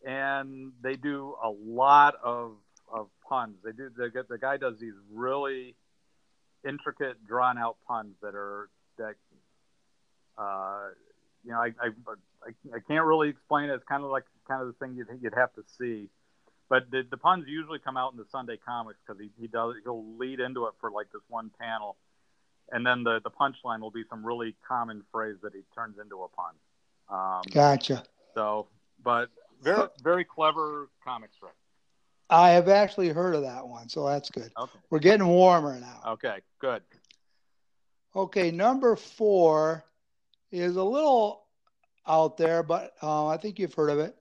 and 0.06 0.72
they 0.82 0.96
do 0.96 1.34
a 1.42 1.48
lot 1.48 2.16
of 2.22 2.52
of 2.92 3.08
puns. 3.28 3.56
They 3.64 3.72
do 3.72 3.90
the 3.94 4.10
the 4.28 4.38
guy 4.38 4.56
does 4.56 4.78
these 4.78 4.94
really 5.12 5.74
intricate, 6.66 7.26
drawn 7.26 7.58
out 7.58 7.76
puns 7.86 8.14
that 8.22 8.34
are 8.34 8.68
that 8.98 9.14
uh, 10.38 10.88
you 11.44 11.52
know 11.52 11.58
I, 11.58 11.72
I 11.80 12.50
I 12.74 12.78
can't 12.86 13.04
really 13.04 13.28
explain 13.28 13.70
it. 13.70 13.74
It's 13.74 13.84
kind 13.84 14.04
of 14.04 14.10
like 14.10 14.24
kind 14.48 14.62
of 14.62 14.68
the 14.68 14.74
thing 14.74 14.94
you'd 14.96 15.08
you'd 15.22 15.34
have 15.34 15.52
to 15.54 15.62
see 15.78 16.08
but 16.72 16.90
the, 16.90 17.02
the 17.10 17.18
puns 17.18 17.44
usually 17.46 17.78
come 17.78 17.98
out 17.98 18.12
in 18.12 18.18
the 18.18 18.24
Sunday 18.32 18.56
comics 18.56 18.98
because 19.06 19.20
he, 19.20 19.28
he 19.38 19.46
does 19.46 19.74
he'll 19.84 20.16
lead 20.16 20.40
into 20.40 20.64
it 20.68 20.72
for 20.80 20.90
like 20.90 21.12
this 21.12 21.20
one 21.28 21.50
panel, 21.60 21.96
and 22.70 22.86
then 22.86 23.04
the 23.04 23.20
the 23.22 23.30
punchline 23.30 23.80
will 23.80 23.90
be 23.90 24.04
some 24.08 24.24
really 24.24 24.56
common 24.66 25.02
phrase 25.12 25.36
that 25.42 25.52
he 25.52 25.60
turns 25.74 25.98
into 25.98 26.22
a 26.22 26.28
pun. 26.28 26.54
Um, 27.10 27.42
gotcha. 27.52 28.04
So, 28.34 28.68
but 29.04 29.28
very 29.62 29.88
very 30.02 30.24
clever 30.24 30.88
comic 31.04 31.30
strip. 31.34 31.52
I 32.30 32.50
have 32.50 32.68
actually 32.68 33.10
heard 33.10 33.34
of 33.34 33.42
that 33.42 33.66
one, 33.66 33.88
so 33.88 34.06
that's 34.06 34.30
good. 34.30 34.50
Okay. 34.58 34.78
We're 34.90 35.00
getting 35.00 35.26
warmer 35.26 35.78
now. 35.78 36.12
Okay, 36.12 36.38
good. 36.60 36.82
Okay, 38.16 38.50
number 38.50 38.96
four 38.96 39.84
is 40.50 40.76
a 40.76 40.84
little 40.84 41.42
out 42.06 42.36
there, 42.36 42.62
but 42.62 42.94
uh, 43.02 43.26
I 43.26 43.36
think 43.36 43.58
you've 43.58 43.74
heard 43.74 43.90
of 43.90 43.98
it. 43.98 44.16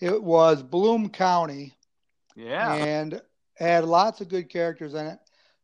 It 0.00 0.22
was 0.22 0.62
Bloom 0.62 1.08
County, 1.08 1.74
yeah. 2.36 2.74
And 2.74 3.20
had 3.54 3.84
lots 3.84 4.20
of 4.20 4.28
good 4.28 4.48
characters 4.48 4.94
in 4.94 5.06
it. 5.06 5.18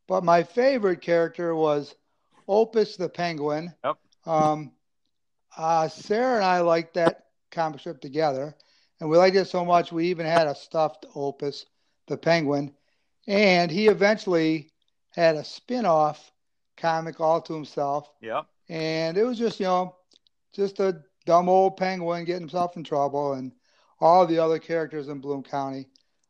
But 0.07 0.25
my 0.25 0.43
favorite 0.43 1.01
character 1.01 1.55
was 1.55 1.95
Opus 2.49 2.97
the 2.97 3.09
Penguin. 3.09 3.75
Yep. 3.85 3.97
Um, 4.27 4.73
uh, 5.57 5.89
Sarah 5.89 6.37
and 6.37 6.45
I 6.45 6.61
liked 6.61 6.95
that 6.95 7.27
comic 7.51 7.81
strip 7.81 8.01
together. 8.01 8.55
And 9.01 9.09
we 9.09 9.17
liked 9.17 9.37
it 9.37 9.47
so 9.47 9.65
much, 9.65 9.93
we 9.93 10.07
even 10.07 10.27
had 10.27 10.47
a 10.47 10.55
stuffed 10.55 11.07
Opus, 11.15 11.67
the 12.07 12.17
Penguin. 12.17 12.73
And 13.27 13.71
he 13.71 13.89
eventually 13.89 14.71
had 15.15 15.37
a 15.37 15.45
spin 15.45 15.87
off 15.87 16.33
comic 16.77 17.21
all 17.21 17.41
to 17.43 17.55
himself. 17.55 18.11
Yep. 18.21 18.47
And 18.69 19.17
it 19.17 19.25
was 19.25 19.39
just, 19.39 19.59
you 19.59 19.67
know, 19.67 19.97
just 20.53 20.81
a 20.81 21.03
dumb 21.27 21.49
old 21.49 21.77
penguin 21.77 22.25
getting 22.25 22.43
himself 22.43 22.77
in 22.77 22.85
trouble 22.85 23.35
and 23.35 23.53
all 24.01 24.27
the 24.27 24.39
other 24.39 24.59
characters 24.59 25.09
in 25.09 25.21
Bloom 25.21 25.43
County. 25.43 25.87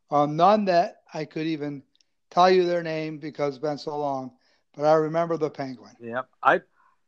Um, 0.09 0.35
none 0.35 0.65
that 0.65 1.01
I 1.13 1.25
could 1.25 1.47
even 1.47 1.83
tell 2.29 2.49
you 2.49 2.65
their 2.65 2.83
name 2.83 3.17
because 3.17 3.55
it's 3.55 3.61
been 3.61 3.77
so 3.77 3.97
long, 3.97 4.31
but 4.75 4.85
I 4.85 4.93
remember 4.93 5.37
the 5.37 5.49
penguin. 5.49 5.95
Yep, 5.99 6.27
I 6.43 6.55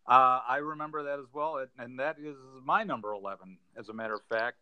uh, 0.08 0.42
I 0.48 0.58
remember 0.58 1.04
that 1.04 1.20
as 1.20 1.26
well, 1.34 1.66
and 1.78 2.00
that 2.00 2.18
is 2.20 2.36
my 2.64 2.84
number 2.84 3.12
eleven, 3.14 3.58
as 3.78 3.90
a 3.90 3.94
matter 3.94 4.16
of 4.16 4.22
fact. 4.30 4.58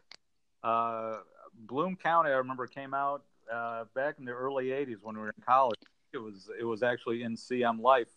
Uh, 0.64 1.18
Bloom 1.54 1.96
County, 1.96 2.30
I 2.30 2.36
remember 2.36 2.68
came 2.68 2.94
out 2.94 3.24
uh, 3.52 3.86
back 3.96 4.16
in 4.20 4.26
the 4.26 4.32
early 4.32 4.68
'80s 4.68 4.98
when 5.02 5.16
we 5.16 5.22
were 5.22 5.30
in 5.30 5.44
college. 5.46 5.80
It 6.14 6.18
was 6.18 6.50
it 6.60 6.64
was 6.64 6.84
actually 6.84 7.24
in 7.24 7.36
CM 7.36 7.82
Life, 7.82 8.12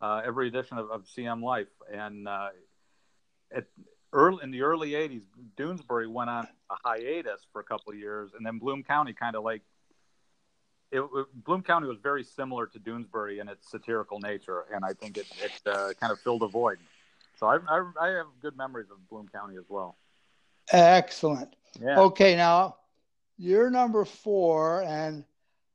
uh, 0.00 0.22
every 0.24 0.48
edition 0.48 0.78
of, 0.78 0.90
of, 0.90 1.04
CM 1.04 1.42
Life, 1.42 1.68
and 1.92 2.28
uh, 2.28 2.48
it, 3.50 3.66
early 4.12 4.42
in 4.42 4.50
the 4.50 4.62
early 4.62 4.92
80s 4.92 5.22
doonesbury 5.56 6.10
went 6.10 6.30
on 6.30 6.46
a 6.70 6.74
hiatus 6.84 7.46
for 7.52 7.60
a 7.60 7.64
couple 7.64 7.92
of 7.92 7.98
years. 7.98 8.30
And 8.36 8.44
then 8.44 8.58
bloom 8.58 8.82
county 8.82 9.12
kind 9.12 9.36
of 9.36 9.44
like 9.44 9.62
it, 10.90 11.00
it, 11.00 11.44
bloom 11.44 11.62
county 11.62 11.88
was 11.88 11.98
very 11.98 12.24
similar 12.24 12.66
to 12.68 12.78
doonesbury 12.78 13.40
in 13.40 13.48
its 13.48 13.70
satirical 13.70 14.20
nature. 14.20 14.64
And 14.72 14.84
i 14.84 14.92
think 14.92 15.18
it, 15.18 15.26
it 15.42 15.52
uh, 15.66 15.92
kind 16.00 16.12
of 16.12 16.20
filled 16.20 16.42
a 16.42 16.48
void. 16.48 16.78
So 17.38 17.46
I, 17.46 17.58
I, 17.68 17.90
I, 18.00 18.08
have 18.08 18.26
good 18.40 18.56
memories 18.56 18.86
of 18.90 19.06
bloom 19.10 19.28
county 19.28 19.56
as 19.58 19.64
well 19.68 19.96
excellent 20.72 21.54
yeah. 21.80 21.98
okay 21.98 22.36
now 22.36 22.76
You're 23.38 23.68
number 23.68 24.04
four, 24.06 24.82
and 24.82 25.22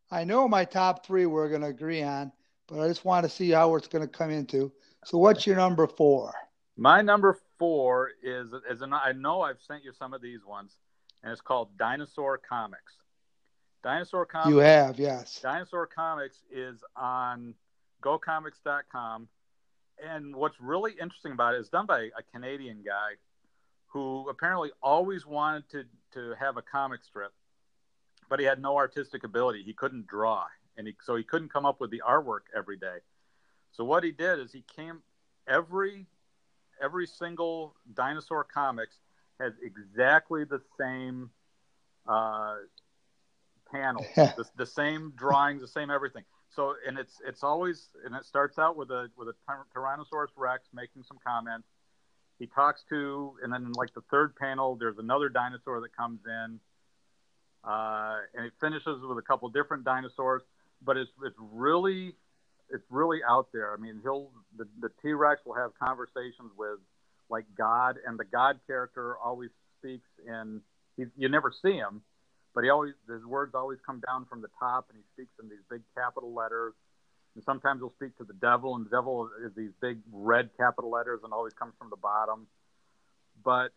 I 0.10 0.23
know 0.23 0.47
my 0.47 0.65
top 0.65 1.06
three 1.06 1.27
we're 1.27 1.49
going 1.49 1.62
to 1.62 1.67
agree 1.67 2.01
on, 2.01 2.32
but 2.67 2.80
I 2.80 2.88
just 2.88 3.06
want 3.06 3.23
to 3.23 3.30
see 3.30 3.51
how 3.51 3.75
it's 3.75 3.88
going 3.88 4.01
to 4.01 4.08
come 4.08 4.32
into. 4.32 4.71
So, 5.06 5.19
what's 5.19 5.45
your 5.45 5.56
number 5.58 5.86
four? 5.86 6.34
My 6.75 7.01
number 7.01 7.38
four 7.60 8.12
is 8.23 8.49
is 8.69 8.82
an, 8.82 8.93
I 8.93 9.12
know 9.12 9.41
I've 9.41 9.62
sent 9.62 9.84
you 9.84 9.93
some 9.93 10.13
of 10.13 10.21
these 10.21 10.43
ones, 10.43 10.75
and 11.23 11.32
it's 11.32 11.41
called 11.41 11.77
Dinosaur 11.77 12.39
Comics. 12.39 12.93
Dinosaur 13.84 14.25
Comics. 14.25 14.49
You 14.49 14.58
have, 14.58 14.99
yes. 14.99 15.39
Dinosaur 15.41 15.86
Comics 15.86 16.38
is 16.51 16.84
on 16.95 17.54
GoComics.com, 18.01 19.27
and 20.04 20.36
what's 20.36 20.60
really 20.60 20.93
interesting 20.93 21.34
about 21.34 21.54
it 21.54 21.62
is 21.62 21.69
done 21.69 21.86
by 21.86 22.10
a 22.17 22.23
Canadian 22.34 22.82
guy 22.84 23.17
who 23.91 24.27
apparently 24.30 24.71
always 24.82 25.25
wanted 25.25 25.69
to 25.69 25.84
to 26.13 26.36
have 26.39 26.58
a 26.58 26.62
comic 26.62 27.04
strip, 27.04 27.34
but 28.30 28.39
he 28.39 28.45
had 28.45 28.62
no 28.62 28.77
artistic 28.77 29.23
ability. 29.23 29.63
He 29.63 29.73
couldn't 29.73 30.08
draw, 30.08 30.45
and 30.77 30.88
he, 30.88 30.95
so 31.04 31.15
he 31.15 31.23
couldn't 31.23 31.51
come 31.51 31.65
up 31.65 31.80
with 31.80 31.91
the 31.91 32.01
artwork 32.08 32.41
every 32.56 32.77
day. 32.77 32.97
So 33.71 33.84
what 33.84 34.04
he 34.04 34.12
did 34.12 34.39
is 34.39 34.51
he 34.51 34.63
came 34.75 35.01
every 35.47 36.08
every 36.82 37.06
single 37.06 37.75
dinosaur 37.93 38.43
comics 38.43 38.95
has 39.39 39.54
exactly 39.62 40.43
the 40.43 40.62
same 40.80 41.30
uh, 42.08 42.56
panels, 43.71 44.06
the, 44.15 44.45
the, 44.58 44.65
same 44.65 45.13
drawings, 45.15 45.62
the 45.62 45.67
same 45.67 45.89
everything. 45.89 46.23
So 46.49 46.75
and 46.86 46.97
it's 46.97 47.21
it's 47.25 47.43
always 47.43 47.89
and 48.06 48.15
it 48.15 48.25
starts 48.25 48.60
out 48.60 48.75
with 48.75 48.91
a 48.91 49.10
with 49.17 49.30
a 49.30 49.36
Tyrannosaurus 49.75 50.32
Rex 50.36 50.67
making 50.73 51.04
some 51.04 51.17
comments. 51.25 51.67
He 52.41 52.47
talks 52.47 52.82
to 52.89 53.34
and 53.43 53.54
then 53.54 53.71
like 53.73 53.93
the 53.93 54.01
third 54.10 54.36
panel, 54.36 54.75
there's 54.75 54.97
another 54.97 55.30
dinosaur 55.30 55.80
that 55.82 55.95
comes 55.95 56.21
in, 56.25 56.60
uh, 57.63 58.17
and 58.34 58.47
it 58.47 58.54
finishes 58.60 58.99
with 59.08 59.19
a 59.19 59.21
couple 59.21 59.47
different 59.49 59.84
dinosaurs. 59.84 60.41
But 60.84 60.97
it's 60.97 61.12
it's 61.23 61.38
really 61.38 62.15
it's 62.71 62.84
really 62.89 63.19
out 63.30 63.49
there. 63.54 63.71
I 63.71 63.77
mean, 63.77 63.99
he'll 64.01 64.32
the, 64.58 64.65
the 64.80 64.89
T 65.04 65.13
Rex 65.13 65.41
will 65.45 65.54
have 65.54 65.77
conversations 65.77 66.49
with 66.58 66.80
like 67.30 67.45
God, 67.56 67.97
and 68.08 68.17
the 68.17 68.25
God 68.25 68.60
character 68.65 69.17
always 69.23 69.51
speaks 69.77 70.10
in. 70.27 70.62
He, 70.97 71.06
you 71.15 71.30
never 71.30 71.54
see 71.62 71.73
him, 71.73 72.01
but 72.56 72.63
he 72.63 72.71
always 72.71 72.93
his 73.08 73.23
words 73.23 73.54
always 73.54 73.77
come 73.86 74.01
down 74.08 74.25
from 74.25 74.41
the 74.41 74.49
top, 74.60 74.88
and 74.89 74.97
he 74.97 75.04
speaks 75.13 75.34
in 75.39 75.47
these 75.47 75.63
big 75.69 75.84
capital 75.95 76.34
letters. 76.34 76.73
And 77.36 77.44
sometimes 77.44 77.80
he'll 77.80 77.94
speak 77.94 78.17
to 78.17 78.24
the 78.24 78.34
devil, 78.34 78.76
and 78.76 78.86
the 78.86 78.89
devil 78.89 79.30
is 79.46 79.54
these 79.56 79.72
big 79.82 80.00
red 80.12 80.50
capital 80.58 80.91
letters, 80.91 81.22
and 81.24 81.32
always 81.32 81.54
comes 81.54 81.74
from 81.78 81.89
the 81.89 81.96
bottom. 81.96 82.48
But 83.44 83.70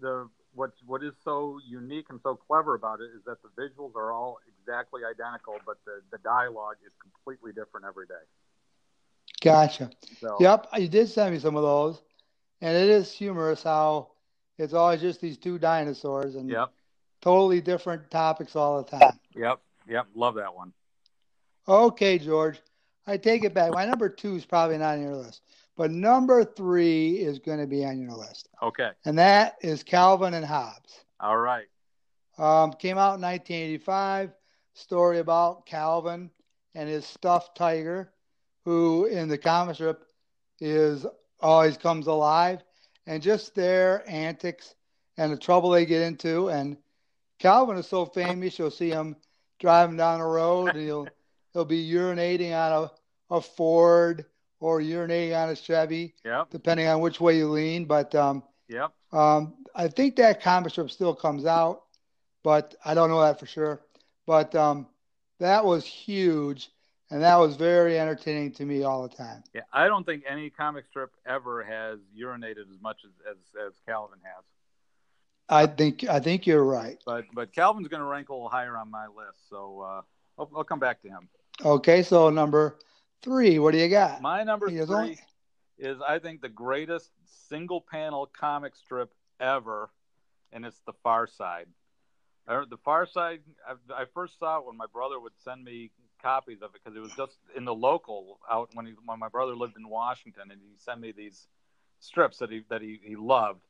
the 0.00 0.28
what 0.54 0.72
what 0.86 1.02
is 1.02 1.12
so 1.24 1.58
unique 1.66 2.06
and 2.10 2.20
so 2.22 2.34
clever 2.34 2.74
about 2.74 3.00
it 3.00 3.10
is 3.16 3.22
that 3.26 3.38
the 3.42 3.48
visuals 3.60 3.94
are 3.96 4.12
all 4.12 4.38
exactly 4.60 5.02
identical, 5.04 5.56
but 5.66 5.78
the, 5.84 6.00
the 6.10 6.18
dialogue 6.18 6.76
is 6.86 6.92
completely 7.00 7.52
different 7.52 7.86
every 7.86 8.06
day. 8.06 8.14
Gotcha. 9.40 9.90
So, 10.20 10.36
yep, 10.40 10.68
you 10.76 10.88
did 10.88 11.08
send 11.08 11.34
me 11.34 11.40
some 11.40 11.56
of 11.56 11.62
those, 11.62 12.02
and 12.60 12.76
it 12.76 12.88
is 12.88 13.12
humorous 13.12 13.62
how 13.62 14.12
it's 14.58 14.72
always 14.72 15.00
just 15.00 15.20
these 15.20 15.36
two 15.36 15.58
dinosaurs 15.58 16.36
and 16.36 16.48
yep. 16.48 16.70
totally 17.20 17.60
different 17.60 18.10
topics 18.10 18.56
all 18.56 18.82
the 18.82 18.90
time. 18.90 19.18
Yep, 19.34 19.60
yep, 19.88 20.06
love 20.14 20.36
that 20.36 20.54
one. 20.54 20.72
Okay, 21.66 22.18
George, 22.18 22.60
I 23.06 23.16
take 23.16 23.44
it 23.44 23.54
back. 23.54 23.72
My 23.72 23.84
number 23.84 24.08
two 24.08 24.36
is 24.36 24.46
probably 24.46 24.78
not 24.78 24.94
on 24.94 25.02
your 25.02 25.16
list. 25.16 25.42
But 25.76 25.90
number 25.90 26.44
three 26.44 27.16
is 27.16 27.38
going 27.38 27.58
to 27.58 27.66
be 27.66 27.84
on 27.84 28.00
your 28.00 28.12
list. 28.12 28.48
Okay. 28.62 28.90
And 29.04 29.18
that 29.18 29.56
is 29.60 29.82
Calvin 29.82 30.34
and 30.34 30.44
Hobbes. 30.44 31.04
All 31.20 31.36
right. 31.36 31.66
Um, 32.38 32.72
came 32.72 32.98
out 32.98 33.16
in 33.16 33.22
1985. 33.22 34.32
Story 34.74 35.18
about 35.18 35.66
Calvin 35.66 36.30
and 36.74 36.88
his 36.88 37.06
stuffed 37.06 37.56
tiger, 37.56 38.12
who 38.64 39.04
in 39.06 39.28
the 39.28 39.38
comic 39.38 39.76
strip 39.76 40.04
is 40.60 41.06
always 41.40 41.76
comes 41.76 42.06
alive, 42.06 42.62
and 43.06 43.22
just 43.22 43.54
their 43.54 44.02
antics 44.08 44.74
and 45.16 45.32
the 45.32 45.36
trouble 45.36 45.70
they 45.70 45.86
get 45.86 46.02
into. 46.02 46.48
And 46.48 46.76
Calvin 47.38 47.76
is 47.76 47.86
so 47.86 48.04
famous, 48.04 48.58
you'll 48.58 48.70
see 48.70 48.90
him 48.90 49.16
driving 49.60 49.96
down 49.96 50.18
the 50.18 50.26
road, 50.26 50.70
and 50.70 50.80
he'll 50.80 51.08
he'll 51.54 51.64
be 51.64 51.88
urinating 51.88 52.52
on 52.52 52.90
a, 53.30 53.36
a 53.36 53.40
Ford 53.40 54.26
or 54.60 54.80
urinating 54.80 55.40
on 55.40 55.48
a 55.48 55.56
Chevy, 55.56 56.14
yep. 56.24 56.50
depending 56.50 56.86
on 56.86 57.00
which 57.00 57.20
way 57.20 57.38
you 57.38 57.48
lean. 57.48 57.86
But 57.86 58.14
um, 58.14 58.42
yep. 58.68 58.92
um, 59.12 59.54
I 59.74 59.88
think 59.88 60.16
that 60.16 60.42
comic 60.42 60.72
strip 60.72 60.90
still 60.90 61.14
comes 61.14 61.46
out, 61.46 61.84
but 62.42 62.74
I 62.84 62.94
don't 62.94 63.08
know 63.08 63.22
that 63.22 63.40
for 63.40 63.46
sure. 63.46 63.80
But 64.26 64.54
um, 64.54 64.86
that 65.40 65.64
was 65.64 65.84
huge, 65.84 66.70
and 67.10 67.22
that 67.22 67.36
was 67.36 67.56
very 67.56 67.98
entertaining 67.98 68.52
to 68.52 68.64
me 68.64 68.82
all 68.82 69.02
the 69.02 69.14
time. 69.14 69.44
Yeah, 69.54 69.62
I 69.72 69.86
don't 69.86 70.04
think 70.04 70.24
any 70.28 70.50
comic 70.50 70.86
strip 70.88 71.10
ever 71.26 71.62
has 71.62 71.98
urinated 72.18 72.70
as 72.70 72.80
much 72.80 73.00
as 73.04 73.10
as, 73.30 73.66
as 73.66 73.72
Calvin 73.86 74.18
has. 74.22 74.44
I 75.46 75.66
think 75.66 76.04
I 76.04 76.20
think 76.20 76.46
you're 76.46 76.64
right. 76.64 76.98
But 77.04 77.26
but 77.34 77.52
Calvin's 77.52 77.88
going 77.88 78.00
to 78.00 78.06
rank 78.06 78.30
a 78.30 78.32
little 78.32 78.48
higher 78.48 78.78
on 78.78 78.90
my 78.90 79.06
list, 79.08 79.50
so 79.50 79.80
uh, 79.80 80.02
I'll, 80.38 80.50
I'll 80.56 80.64
come 80.64 80.78
back 80.78 81.02
to 81.02 81.08
him. 81.08 81.28
Okay, 81.62 82.02
so 82.02 82.30
number 82.30 82.78
three. 83.22 83.58
What 83.58 83.72
do 83.72 83.78
you 83.78 83.88
got? 83.88 84.22
My 84.22 84.42
number 84.42 84.68
three 84.68 84.80
only... 84.80 85.18
is, 85.78 85.98
I 86.06 86.18
think, 86.18 86.40
the 86.40 86.48
greatest 86.48 87.10
single 87.48 87.80
panel 87.80 88.26
comic 88.38 88.74
strip 88.74 89.12
ever, 89.40 89.90
and 90.52 90.64
it's 90.64 90.80
The 90.86 90.94
Far 91.02 91.26
Side. 91.26 91.66
The 92.46 92.78
Far 92.84 93.06
Side, 93.06 93.40
I, 93.66 94.02
I 94.02 94.04
first 94.12 94.38
saw 94.38 94.58
it 94.58 94.66
when 94.66 94.76
my 94.76 94.86
brother 94.92 95.18
would 95.18 95.32
send 95.44 95.64
me 95.64 95.90
copies 96.20 96.62
of 96.62 96.74
it 96.74 96.80
because 96.82 96.96
it 96.96 97.00
was 97.00 97.12
just 97.16 97.36
in 97.56 97.64
the 97.64 97.74
local 97.74 98.38
out 98.50 98.70
when 98.72 98.86
he 98.86 98.94
when 99.04 99.18
my 99.18 99.28
brother 99.28 99.54
lived 99.54 99.76
in 99.76 99.88
Washington, 99.88 100.50
and 100.50 100.60
he 100.60 100.72
sent 100.78 101.00
me 101.00 101.12
these 101.12 101.46
strips 102.00 102.38
that 102.38 102.50
he 102.50 102.64
that 102.70 102.82
he, 102.82 103.00
he 103.02 103.14
loved, 103.14 103.60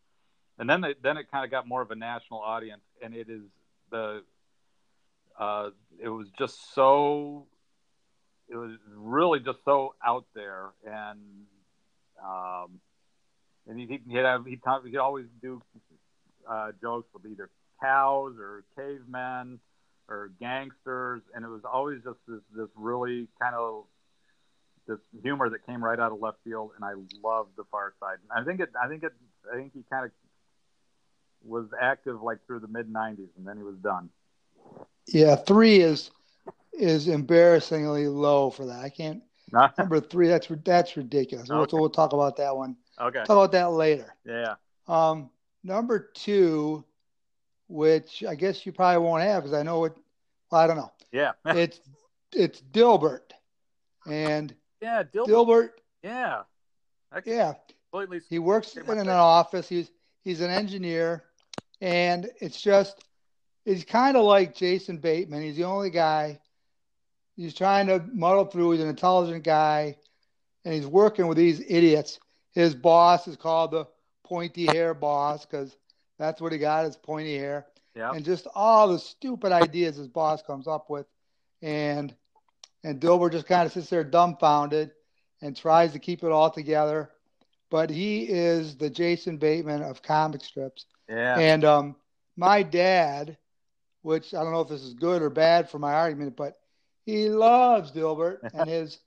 and 0.59 0.71
then 0.71 0.85
it, 0.85 1.03
then 1.03 1.17
it 1.17 1.31
kind 1.31 1.45
of 1.45 1.51
got 1.51 1.69
more 1.69 1.83
of 1.83 1.91
a 1.91 1.95
national 1.95 2.41
audience, 2.41 2.83
and 3.03 3.15
it 3.15 3.29
is 3.29 3.43
the 3.91 4.23
uh, 5.39 5.71
it 6.01 6.09
was 6.09 6.29
just 6.39 6.75
so 6.75 7.47
it 8.55 8.57
was 8.57 8.79
really 8.97 9.41
just 9.41 9.59
so 9.65 9.95
out 10.05 10.27
there, 10.35 10.71
and 10.87 11.19
um, 12.25 12.81
and 13.69 13.79
he 13.79 14.01
he'd 14.09 14.17
have 14.17 14.47
he'd, 14.47 14.61
he'd 14.85 14.97
always 14.97 15.27
do 15.43 15.61
uh, 16.49 16.71
jokes 16.81 17.09
with 17.13 17.27
either 17.27 17.51
cows 17.83 18.35
or 18.39 18.65
cavemen 18.77 19.59
or 20.09 20.31
gangsters, 20.41 21.23
and 21.35 21.45
it 21.45 21.49
was 21.49 21.63
always 21.65 21.99
just 22.05 22.19
this 22.29 22.41
this 22.57 22.69
really 22.77 23.27
kind 23.41 23.57
of 23.57 23.85
this 24.87 24.99
humor 25.23 25.51
that 25.51 25.67
came 25.67 25.83
right 25.83 25.99
out 25.99 26.13
of 26.13 26.21
left 26.21 26.39
field, 26.45 26.71
and 26.77 26.85
I 26.85 26.93
loved 27.27 27.51
the 27.57 27.65
Far 27.73 27.93
Side. 27.99 28.19
I 28.35 28.45
think 28.45 28.61
it 28.61 28.71
I 28.81 28.87
think 28.87 29.03
it 29.03 29.13
I 29.53 29.57
think 29.57 29.73
he 29.75 29.83
kind 29.91 30.07
of 30.07 30.13
was 31.45 31.67
active 31.81 32.23
like 32.23 32.39
through 32.47 32.61
the 32.61 32.69
mid 32.69 32.89
'90s, 32.93 33.29
and 33.37 33.45
then 33.45 33.57
he 33.57 33.65
was 33.65 33.77
done. 33.77 34.11
Yeah, 35.09 35.35
three 35.35 35.81
is 35.81 36.13
is 36.79 37.09
embarrassingly 37.09 38.09
low 38.09 38.51
for 38.51 38.67
that. 38.67 38.81
I 38.85 38.89
can't. 38.89 39.23
number 39.79 40.01
three, 40.01 40.29
that's 40.29 40.49
that's 40.65 40.97
ridiculous. 40.97 41.51
Okay. 41.51 41.71
So 41.71 41.79
we'll 41.79 41.91
talk 41.91 42.13
about 42.13 42.37
that 42.37 42.57
one. 42.57 42.77
Okay. 43.01 43.21
Talk 43.21 43.31
about 43.31 43.53
that 43.53 43.71
later. 43.73 44.15
Yeah. 44.25 44.55
Um, 44.89 45.31
number 45.63 46.11
two, 46.15 46.85
which 47.69 48.25
I 48.29 48.35
guess 48.35 48.67
you 48.67 48.73
probably 48.73 49.05
won't 49.05 49.23
have 49.23 49.43
because 49.43 49.57
I 49.57 49.63
know 49.63 49.85
it. 49.85 49.95
Well, 50.51 50.61
I 50.61 50.67
don't 50.67 50.77
know. 50.77 50.93
Yeah. 51.13 51.33
it's 51.47 51.81
it's 52.33 52.61
Dilbert, 52.73 53.33
and 54.07 54.55
yeah, 54.81 55.03
Dilbert. 55.05 55.29
Dilbert 55.29 55.71
yeah. 56.03 56.43
yeah. 57.25 57.55
Completely. 57.91 58.21
He 58.29 58.39
works 58.39 58.77
in 58.77 58.99
an 58.99 59.09
office. 59.09 59.69
He's 59.69 59.91
he's 60.23 60.41
an 60.41 60.51
engineer, 60.51 61.25
and 61.81 62.29
it's 62.41 62.61
just 62.61 63.05
he's 63.65 63.85
kind 63.85 64.17
of 64.17 64.25
like 64.25 64.55
Jason 64.55 64.99
Bateman. 64.99 65.43
He's 65.43 65.57
the 65.57 65.65
only 65.65 65.91
guy 65.91 66.41
he's 67.37 67.55
trying 67.55 67.87
to 67.89 68.03
muddle 68.13 68.45
through. 68.45 68.73
He's 68.73 68.81
an 68.81 68.89
intelligent 68.89 69.45
guy, 69.45 69.97
and 70.65 70.75
he's 70.75 70.87
working 70.87 71.27
with 71.27 71.37
these 71.37 71.61
idiots. 71.61 72.19
His 72.53 72.75
boss 72.75 73.27
is 73.27 73.37
called 73.37 73.73
the 73.73 73.87
pointy 74.25 74.67
hair 74.67 74.95
boss 74.95 75.45
because 75.45 75.77
that's 76.19 76.41
what 76.41 76.53
he 76.53 76.59
got 76.59 76.87
is 76.87 76.97
pointy 76.97 77.37
hair. 77.37 77.67
Yeah. 77.95 78.13
And 78.13 78.25
just 78.25 78.47
all 78.55 78.89
the 78.89 78.99
stupid 78.99 79.53
ideas 79.53 79.97
his 79.97 80.09
boss 80.09 80.43
comes 80.43 80.67
up 80.67 80.91
with, 80.91 81.07
and 81.63 82.15
and 82.83 83.01
Dilbert 83.01 83.33
just 83.33 83.47
kind 83.47 83.67
of 83.67 83.73
sits 83.73 83.89
there 83.89 84.05
dumbfounded 84.05 84.91
and 85.41 85.57
tries 85.57 85.93
to 85.93 85.99
keep 85.99 86.23
it 86.23 86.33
all 86.33 86.51
together. 86.51 87.11
But 87.71 87.91
he 87.91 88.23
is 88.23 88.77
the 88.77 88.91
Jason 88.91 89.39
Bateman 89.39 89.83
of 89.83 90.03
comic 90.03 90.43
strips. 90.43 90.87
Yeah. 91.09 91.39
And 91.39 91.65
um, 91.65 91.97
my 92.37 92.63
dad, 92.63 93.37
which 94.03 94.35
I 94.35 94.43
don't 94.43 94.53
know 94.53 94.61
if 94.61 94.69
this 94.69 94.83
is 94.83 94.95
good 94.95 95.23
or 95.23 95.31
bad 95.31 95.71
for 95.71 95.79
my 95.79 95.95
argument, 95.95 96.37
but 96.37 96.59
he 97.05 97.29
loves 97.29 97.93
Dilbert, 97.93 98.41
and 98.53 98.69
his 98.69 98.99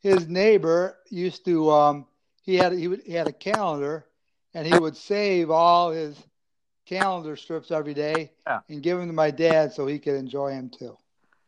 his 0.00 0.28
neighbor 0.28 0.96
used 1.10 1.44
to 1.46 1.70
um, 1.70 2.06
he 2.42 2.56
had 2.56 2.72
he 2.72 2.88
would 2.88 3.02
he 3.02 3.12
had 3.12 3.26
a 3.28 3.32
calendar, 3.32 4.06
and 4.54 4.66
he 4.66 4.78
would 4.78 4.96
save 4.96 5.50
all 5.50 5.90
his 5.90 6.22
calendar 6.86 7.36
strips 7.36 7.70
every 7.70 7.94
day 7.94 8.32
Yeah. 8.46 8.60
and 8.68 8.82
give 8.82 8.98
them 8.98 9.08
to 9.08 9.12
my 9.14 9.30
dad 9.30 9.72
so 9.72 9.86
he 9.86 9.98
could 9.98 10.14
enjoy 10.16 10.50
them 10.50 10.70
too. 10.70 10.96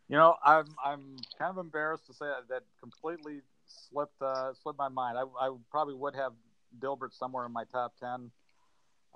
You 0.09 0.17
know, 0.17 0.37
I'm 0.45 0.75
I'm 0.85 1.27
kind 1.39 1.51
of 1.51 1.59
embarrassed 1.59 2.07
to 2.07 2.15
say 2.15 2.27
that, 2.27 2.49
that 2.49 2.63
completely 2.81 3.41
slipped 3.67 4.21
uh, 4.23 4.53
slipped 4.55 4.79
my 4.79 4.89
mind. 4.89 5.19
I, 5.19 5.23
I 5.41 5.55
probably 5.71 5.95
would 5.95 6.15
have 6.15 6.33
Dilbert 6.79 7.13
somewhere 7.13 7.47
in 7.47 7.53
my 7.53 7.65
top 7.65 7.95
ten. 7.99 8.31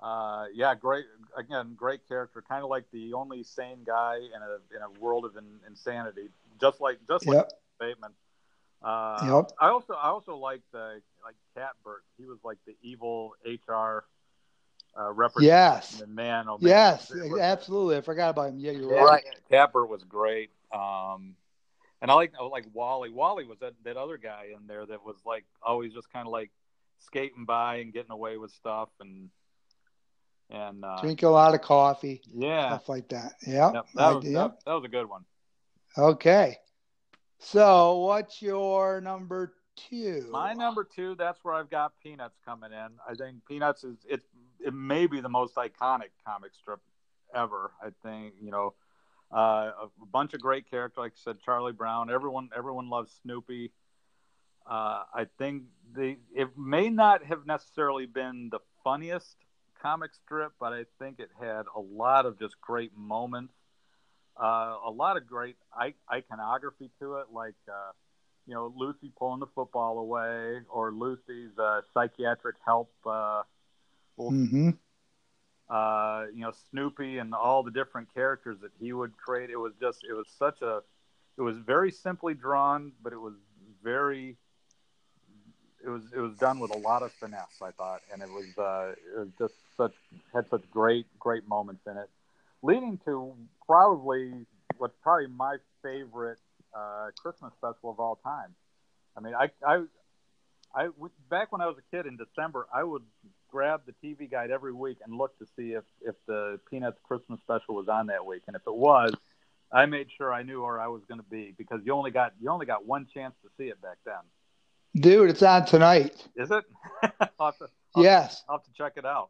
Uh, 0.01 0.45
yeah, 0.53 0.75
great 0.75 1.05
again, 1.37 1.73
great 1.75 2.07
character. 2.07 2.43
Kind 2.47 2.63
of 2.63 2.69
like 2.69 2.85
the 2.91 3.13
only 3.13 3.43
sane 3.43 3.83
guy 3.85 4.17
in 4.17 4.41
a 4.41 4.75
in 4.75 4.81
a 4.81 4.89
world 4.99 5.25
of 5.25 5.35
in, 5.37 5.59
insanity, 5.67 6.29
just 6.59 6.81
like 6.81 6.99
just 7.07 7.27
like 7.27 7.35
Yep. 7.35 7.51
Bateman. 7.79 8.11
Uh, 8.81 9.19
Yep. 9.23 9.51
I 9.59 9.69
also 9.69 9.93
I 9.93 10.07
also 10.09 10.35
liked 10.37 10.73
uh, 10.73 10.95
like 11.23 11.35
Catbert. 11.55 12.03
He 12.17 12.25
was 12.25 12.39
like 12.43 12.57
the 12.65 12.75
evil 12.81 13.33
HR 13.45 14.05
uh, 14.97 15.11
representative. 15.11 15.43
Yes. 15.43 16.03
Man, 16.07 16.45
oh 16.47 16.57
man, 16.57 16.69
Yes, 16.69 17.09
was- 17.09 17.39
absolutely. 17.39 17.97
I 17.97 18.01
forgot 18.01 18.31
about 18.31 18.49
him. 18.49 18.59
Yeah, 18.59 18.71
you're 18.71 18.93
yeah, 18.93 19.03
right. 19.03 19.23
Tapper 19.49 19.85
was 19.85 20.03
great. 20.03 20.51
Um, 20.71 21.35
and 22.01 22.11
I 22.11 22.15
like 22.15 22.33
I 22.39 22.43
like 22.43 22.65
Wally. 22.73 23.09
Wally 23.09 23.45
was 23.45 23.59
that, 23.59 23.73
that 23.85 23.97
other 23.97 24.17
guy 24.17 24.47
in 24.55 24.67
there 24.67 24.85
that 24.85 25.05
was 25.05 25.15
like 25.25 25.45
always 25.61 25.93
just 25.93 26.11
kind 26.11 26.27
of 26.27 26.33
like 26.33 26.51
skating 26.99 27.45
by 27.45 27.77
and 27.77 27.93
getting 27.93 28.11
away 28.11 28.37
with 28.37 28.51
stuff 28.51 28.89
and 28.99 29.29
and 30.49 30.83
uh, 30.83 31.01
Drink 31.01 31.23
a 31.23 31.29
lot 31.29 31.55
of 31.55 31.61
coffee, 31.61 32.21
yeah, 32.33 32.67
stuff 32.67 32.89
like 32.89 33.07
that. 33.09 33.33
Yep. 33.47 33.73
Yep, 33.73 33.85
that 33.95 34.15
was 34.15 34.25
yep. 34.25 34.33
that, 34.33 34.65
that 34.65 34.73
was 34.73 34.83
a 34.83 34.89
good 34.89 35.09
one. 35.09 35.23
Okay. 35.97 36.57
So, 37.39 37.97
what's 37.99 38.41
your 38.41 39.01
number 39.01 39.53
two? 39.75 40.27
My 40.31 40.53
number 40.53 40.83
two, 40.83 41.15
that's 41.15 41.43
where 41.43 41.53
I've 41.53 41.69
got 41.69 41.93
Peanuts 42.01 42.37
coming 42.45 42.71
in. 42.71 42.89
I 43.07 43.13
think 43.15 43.45
Peanuts 43.47 43.83
is 43.83 43.97
it. 44.09 44.23
It 44.59 44.73
may 44.73 45.07
be 45.07 45.19
the 45.19 45.29
most 45.29 45.55
iconic 45.55 46.11
comic 46.25 46.51
strip 46.55 46.79
ever. 47.35 47.71
I 47.81 47.89
think 48.01 48.35
you 48.41 48.51
know 48.51 48.73
uh, 49.31 49.71
a 50.01 50.05
bunch 50.11 50.33
of 50.33 50.41
great 50.41 50.69
characters. 50.69 50.97
Like 50.97 51.11
I 51.11 51.21
said, 51.23 51.37
Charlie 51.43 51.73
Brown. 51.73 52.09
Everyone 52.09 52.49
everyone 52.55 52.89
loves 52.89 53.11
Snoopy. 53.21 53.71
Uh, 54.65 55.03
I 55.13 55.27
think 55.37 55.63
the 55.93 56.17
it 56.33 56.57
may 56.57 56.89
not 56.89 57.23
have 57.25 57.45
necessarily 57.45 58.05
been 58.05 58.49
the 58.51 58.59
funniest 58.83 59.35
comic 59.81 60.11
strip, 60.13 60.53
but 60.59 60.71
I 60.71 60.85
think 60.97 61.19
it 61.19 61.29
had 61.39 61.65
a 61.75 61.79
lot 61.79 62.25
of 62.25 62.39
just 62.39 62.59
great 62.61 62.95
moments. 62.95 63.53
Uh, 64.39 64.77
a 64.85 64.91
lot 64.91 65.17
of 65.17 65.27
great 65.27 65.55
iconography 66.11 66.89
to 66.99 67.15
it, 67.17 67.27
like 67.31 67.55
uh, 67.69 67.91
you 68.45 68.53
know 68.53 68.73
Lucy 68.75 69.11
pulling 69.17 69.39
the 69.39 69.47
football 69.47 69.99
away, 69.99 70.61
or 70.69 70.91
Lucy's 70.91 71.57
uh, 71.57 71.81
psychiatric 71.93 72.55
help. 72.65 72.91
Uh, 73.05 73.43
well, 74.17 74.37
hmm 74.45 74.69
uh, 75.69 76.25
you 76.33 76.41
know 76.41 76.51
Snoopy 76.69 77.17
and 77.17 77.33
all 77.33 77.63
the 77.63 77.71
different 77.71 78.13
characters 78.13 78.59
that 78.61 78.71
he 78.79 78.93
would 78.93 79.15
create. 79.17 79.49
It 79.49 79.57
was 79.57 79.73
just 79.79 80.03
it 80.07 80.13
was 80.13 80.27
such 80.37 80.61
a 80.61 80.81
it 81.37 81.41
was 81.41 81.57
very 81.57 81.91
simply 81.91 82.33
drawn, 82.33 82.93
but 83.01 83.13
it 83.13 83.19
was 83.19 83.33
very 83.83 84.37
it 85.85 85.89
was 85.89 86.03
it 86.15 86.19
was 86.19 86.35
done 86.35 86.59
with 86.59 86.71
a 86.71 86.77
lot 86.77 87.03
of 87.03 87.11
finesse. 87.19 87.61
I 87.61 87.71
thought, 87.71 88.01
and 88.11 88.21
it 88.21 88.29
was 88.29 88.45
uh, 88.57 88.93
it 89.15 89.19
was 89.19 89.29
just 89.37 89.55
such 89.77 89.93
had 90.33 90.47
such 90.49 90.69
great 90.71 91.05
great 91.19 91.47
moments 91.47 91.85
in 91.87 91.97
it, 91.97 92.09
leading 92.63 92.99
to 93.05 93.33
probably 93.67 94.31
what's 94.77 94.95
probably 95.03 95.27
my 95.27 95.57
favorite 95.83 96.39
uh, 96.75 97.09
Christmas 97.21 97.51
special 97.57 97.91
of 97.91 97.99
all 97.99 98.19
time. 98.23 98.55
I 99.15 99.19
mean, 99.21 99.35
I 99.35 99.49
I 99.65 99.83
I 100.73 100.89
back 101.29 101.51
when 101.51 101.61
I 101.61 101.67
was 101.67 101.75
a 101.77 101.95
kid 101.95 102.07
in 102.07 102.17
December, 102.17 102.67
I 102.73 102.83
would 102.83 103.03
grab 103.51 103.81
the 103.85 103.93
TV 104.03 104.29
guide 104.31 104.49
every 104.49 104.73
week 104.73 104.97
and 105.05 105.15
look 105.15 105.37
to 105.37 105.45
see 105.55 105.73
if 105.73 105.83
if 106.01 106.15
the 106.25 106.59
Peanuts 106.71 106.97
Christmas 107.03 107.39
special 107.41 107.75
was 107.75 107.87
on 107.87 108.07
that 108.07 108.25
week, 108.25 108.43
and 108.47 108.55
if 108.55 108.63
it 108.65 108.73
was, 108.73 109.13
I 109.71 109.85
made 109.85 110.07
sure 110.17 110.33
I 110.33 110.41
knew 110.41 110.63
where 110.63 110.79
I 110.79 110.87
was 110.87 111.03
going 111.07 111.19
to 111.19 111.29
be 111.29 111.53
because 111.55 111.81
you 111.85 111.93
only 111.93 112.11
got 112.11 112.33
you 112.41 112.49
only 112.49 112.65
got 112.65 112.85
one 112.85 113.07
chance 113.13 113.35
to 113.43 113.49
see 113.57 113.69
it 113.69 113.79
back 113.81 113.97
then. 114.05 114.15
Dude, 114.95 115.29
it's 115.29 115.41
on 115.41 115.65
tonight. 115.65 116.27
Is 116.35 116.51
it? 116.51 116.63
I'll, 117.39 117.51
to, 117.53 117.67
I'll, 117.95 118.03
Yes. 118.03 118.43
I'll 118.47 118.57
have 118.57 118.65
to 118.65 118.71
check 118.77 118.93
it 118.95 119.05
out. 119.05 119.29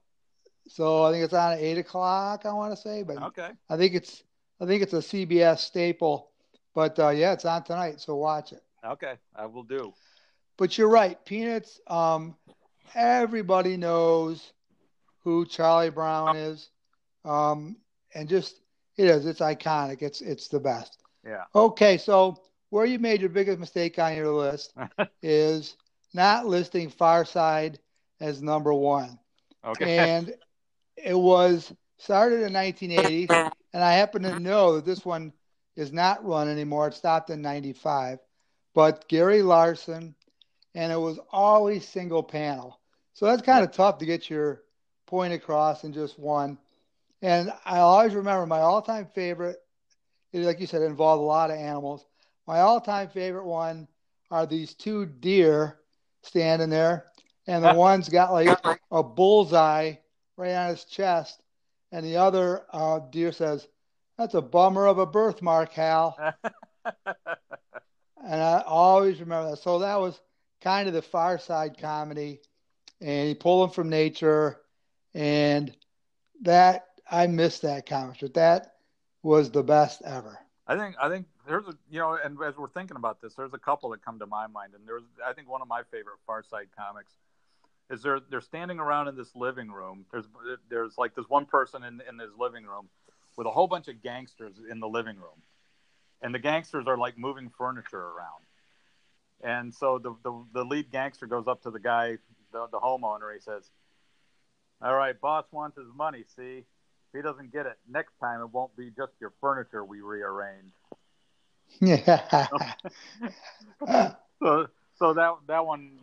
So 0.67 1.03
I 1.03 1.11
think 1.11 1.23
it's 1.23 1.33
on 1.33 1.53
at 1.53 1.59
eight 1.59 1.77
o'clock. 1.77 2.45
I 2.45 2.53
want 2.53 2.73
to 2.73 2.77
say, 2.77 3.03
but 3.03 3.17
Okay. 3.21 3.51
I 3.69 3.77
think 3.77 3.93
it's 3.95 4.23
I 4.59 4.65
think 4.65 4.81
it's 4.83 4.93
a 4.93 4.97
CBS 5.01 5.59
staple. 5.59 6.31
But 6.73 6.97
uh, 6.99 7.09
yeah, 7.09 7.33
it's 7.33 7.45
on 7.45 7.63
tonight, 7.63 7.99
so 7.99 8.15
watch 8.15 8.51
it. 8.53 8.63
Okay, 8.83 9.15
I 9.35 9.45
will 9.45 9.63
do. 9.63 9.93
But 10.57 10.77
you're 10.77 10.89
right, 10.89 11.23
Peanuts. 11.25 11.79
Um, 11.87 12.35
everybody 12.95 13.77
knows 13.77 14.53
who 15.23 15.45
Charlie 15.45 15.89
Brown 15.89 16.35
is, 16.35 16.69
um, 17.25 17.77
and 18.13 18.27
just 18.27 18.61
it 18.97 19.07
is. 19.07 19.25
It's 19.25 19.39
iconic. 19.39 20.01
It's 20.01 20.21
it's 20.21 20.47
the 20.47 20.59
best. 20.59 21.03
Yeah. 21.25 21.43
Okay, 21.55 21.97
so 21.97 22.41
where 22.69 22.85
you 22.85 22.99
made 22.99 23.21
your 23.21 23.29
biggest 23.29 23.59
mistake 23.59 23.97
on 23.99 24.15
your 24.15 24.31
list 24.31 24.73
is 25.21 25.75
not 26.13 26.45
listing 26.45 26.89
Far 26.89 27.25
Side 27.25 27.79
as 28.19 28.41
number 28.41 28.73
one, 28.73 29.19
Okay. 29.65 29.85
and 29.87 30.33
it 31.03 31.17
was 31.17 31.73
started 31.97 32.41
in 32.41 32.53
1980, 32.53 33.35
and 33.73 33.83
I 33.83 33.93
happen 33.93 34.23
to 34.23 34.39
know 34.39 34.75
that 34.75 34.85
this 34.85 35.05
one 35.05 35.33
is 35.75 35.91
not 35.91 36.25
run 36.25 36.47
anymore. 36.47 36.87
It 36.87 36.93
stopped 36.93 37.29
in 37.29 37.41
95, 37.41 38.19
but 38.73 39.07
Gary 39.07 39.41
Larson, 39.41 40.15
and 40.75 40.91
it 40.91 40.99
was 40.99 41.19
always 41.31 41.87
single 41.87 42.23
panel. 42.23 42.79
So 43.13 43.25
that's 43.25 43.41
kind 43.41 43.63
of 43.63 43.71
tough 43.71 43.99
to 43.99 44.05
get 44.05 44.29
your 44.29 44.63
point 45.05 45.33
across 45.33 45.83
in 45.83 45.93
just 45.93 46.17
one. 46.17 46.57
And 47.21 47.51
I 47.65 47.79
always 47.79 48.15
remember 48.15 48.45
my 48.45 48.59
all-time 48.59 49.07
favorite, 49.13 49.57
like 50.33 50.59
you 50.59 50.67
said, 50.67 50.81
involved 50.81 51.21
a 51.21 51.25
lot 51.25 51.51
of 51.51 51.57
animals. 51.57 52.05
My 52.47 52.61
all-time 52.61 53.09
favorite 53.09 53.45
one 53.45 53.87
are 54.31 54.45
these 54.45 54.73
two 54.73 55.05
deer 55.05 55.79
standing 56.21 56.69
there, 56.69 57.05
and 57.47 57.63
the 57.63 57.73
one's 57.75 58.09
got 58.09 58.33
like 58.33 58.57
a 58.91 59.03
bullseye 59.03 59.95
his 60.45 60.85
chest, 60.85 61.41
and 61.91 62.05
the 62.05 62.17
other 62.17 62.63
uh, 62.71 62.99
deer 62.99 63.31
says, 63.31 63.67
"That's 64.17 64.33
a 64.33 64.41
bummer 64.41 64.85
of 64.85 64.97
a 64.97 65.05
birthmark, 65.05 65.71
Hal." 65.73 66.17
and 66.85 68.41
I 68.41 68.63
always 68.65 69.19
remember 69.19 69.51
that. 69.51 69.57
So 69.57 69.79
that 69.79 69.99
was 69.99 70.19
kind 70.61 70.87
of 70.87 70.93
the 70.93 71.01
Far 71.01 71.37
Side 71.37 71.77
comedy, 71.77 72.41
and 73.01 73.27
he 73.27 73.35
pulled 73.35 73.69
them 73.69 73.73
from 73.73 73.89
nature, 73.89 74.59
and 75.13 75.75
that 76.41 76.85
I 77.09 77.27
missed 77.27 77.61
that 77.63 77.85
comic 77.85 78.15
strip. 78.15 78.33
That 78.33 78.75
was 79.21 79.51
the 79.51 79.63
best 79.63 80.01
ever. 80.03 80.39
I 80.67 80.77
think 80.77 80.95
I 80.99 81.09
think 81.09 81.27
there's 81.47 81.67
a 81.67 81.77
you 81.89 81.99
know, 81.99 82.17
and 82.23 82.37
as 82.41 82.57
we're 82.57 82.69
thinking 82.69 82.97
about 82.97 83.21
this, 83.21 83.33
there's 83.33 83.53
a 83.53 83.59
couple 83.59 83.89
that 83.91 84.03
come 84.03 84.19
to 84.19 84.25
my 84.25 84.47
mind, 84.47 84.73
and 84.73 84.87
there's 84.87 85.03
I 85.25 85.33
think 85.33 85.49
one 85.49 85.61
of 85.61 85.67
my 85.67 85.83
favorite 85.91 86.17
Far 86.25 86.43
Side 86.43 86.69
comics 86.77 87.13
is 87.89 88.01
they're 88.01 88.21
they're 88.29 88.41
standing 88.41 88.79
around 88.79 89.07
in 89.07 89.15
this 89.15 89.35
living 89.35 89.71
room. 89.71 90.05
There's 90.11 90.25
there's 90.69 90.97
like 90.97 91.15
this 91.15 91.25
one 91.27 91.45
person 91.45 91.83
in 91.83 92.01
in 92.07 92.17
this 92.17 92.31
living 92.37 92.65
room 92.65 92.89
with 93.37 93.47
a 93.47 93.51
whole 93.51 93.67
bunch 93.67 93.87
of 93.87 94.01
gangsters 94.01 94.55
in 94.69 94.79
the 94.79 94.87
living 94.87 95.17
room, 95.17 95.41
and 96.21 96.33
the 96.33 96.39
gangsters 96.39 96.85
are 96.87 96.97
like 96.97 97.17
moving 97.17 97.51
furniture 97.57 97.99
around. 97.99 98.45
And 99.43 99.73
so 99.73 99.99
the 99.99 100.15
the, 100.23 100.45
the 100.53 100.63
lead 100.63 100.91
gangster 100.91 101.27
goes 101.27 101.47
up 101.47 101.61
to 101.63 101.71
the 101.71 101.79
guy, 101.79 102.17
the, 102.51 102.67
the 102.71 102.79
homeowner. 102.79 103.33
He 103.33 103.41
says, 103.41 103.69
"All 104.81 104.95
right, 104.95 105.19
boss 105.19 105.45
wants 105.51 105.77
his 105.77 105.87
money. 105.95 106.23
See, 106.35 106.59
if 106.59 107.13
he 107.13 107.21
doesn't 107.21 107.51
get 107.51 107.65
it 107.65 107.77
next 107.89 108.13
time, 108.19 108.41
it 108.41 108.51
won't 108.51 108.75
be 108.75 108.89
just 108.89 109.13
your 109.19 109.33
furniture 109.41 109.83
we 109.83 110.01
rearrange." 110.01 110.71
Yeah. 111.81 112.47
so 114.41 114.67
so 114.95 115.13
that 115.13 115.35
that 115.47 115.65
one 115.65 115.97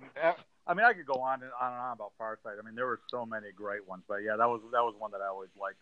I 0.70 0.74
mean 0.74 0.86
I 0.86 0.92
could 0.92 1.06
go 1.06 1.20
on 1.20 1.42
and 1.42 1.50
on 1.60 1.72
and 1.72 1.80
on 1.80 1.92
about 1.94 2.12
Far 2.16 2.38
Side. 2.44 2.54
I 2.60 2.64
mean 2.64 2.76
there 2.76 2.86
were 2.86 3.00
so 3.10 3.26
many 3.26 3.48
great 3.52 3.86
ones, 3.88 4.04
but 4.06 4.18
yeah, 4.18 4.36
that 4.38 4.48
was 4.48 4.60
that 4.72 4.82
was 4.82 4.94
one 4.96 5.10
that 5.10 5.20
I 5.20 5.26
always 5.26 5.50
liked. 5.60 5.80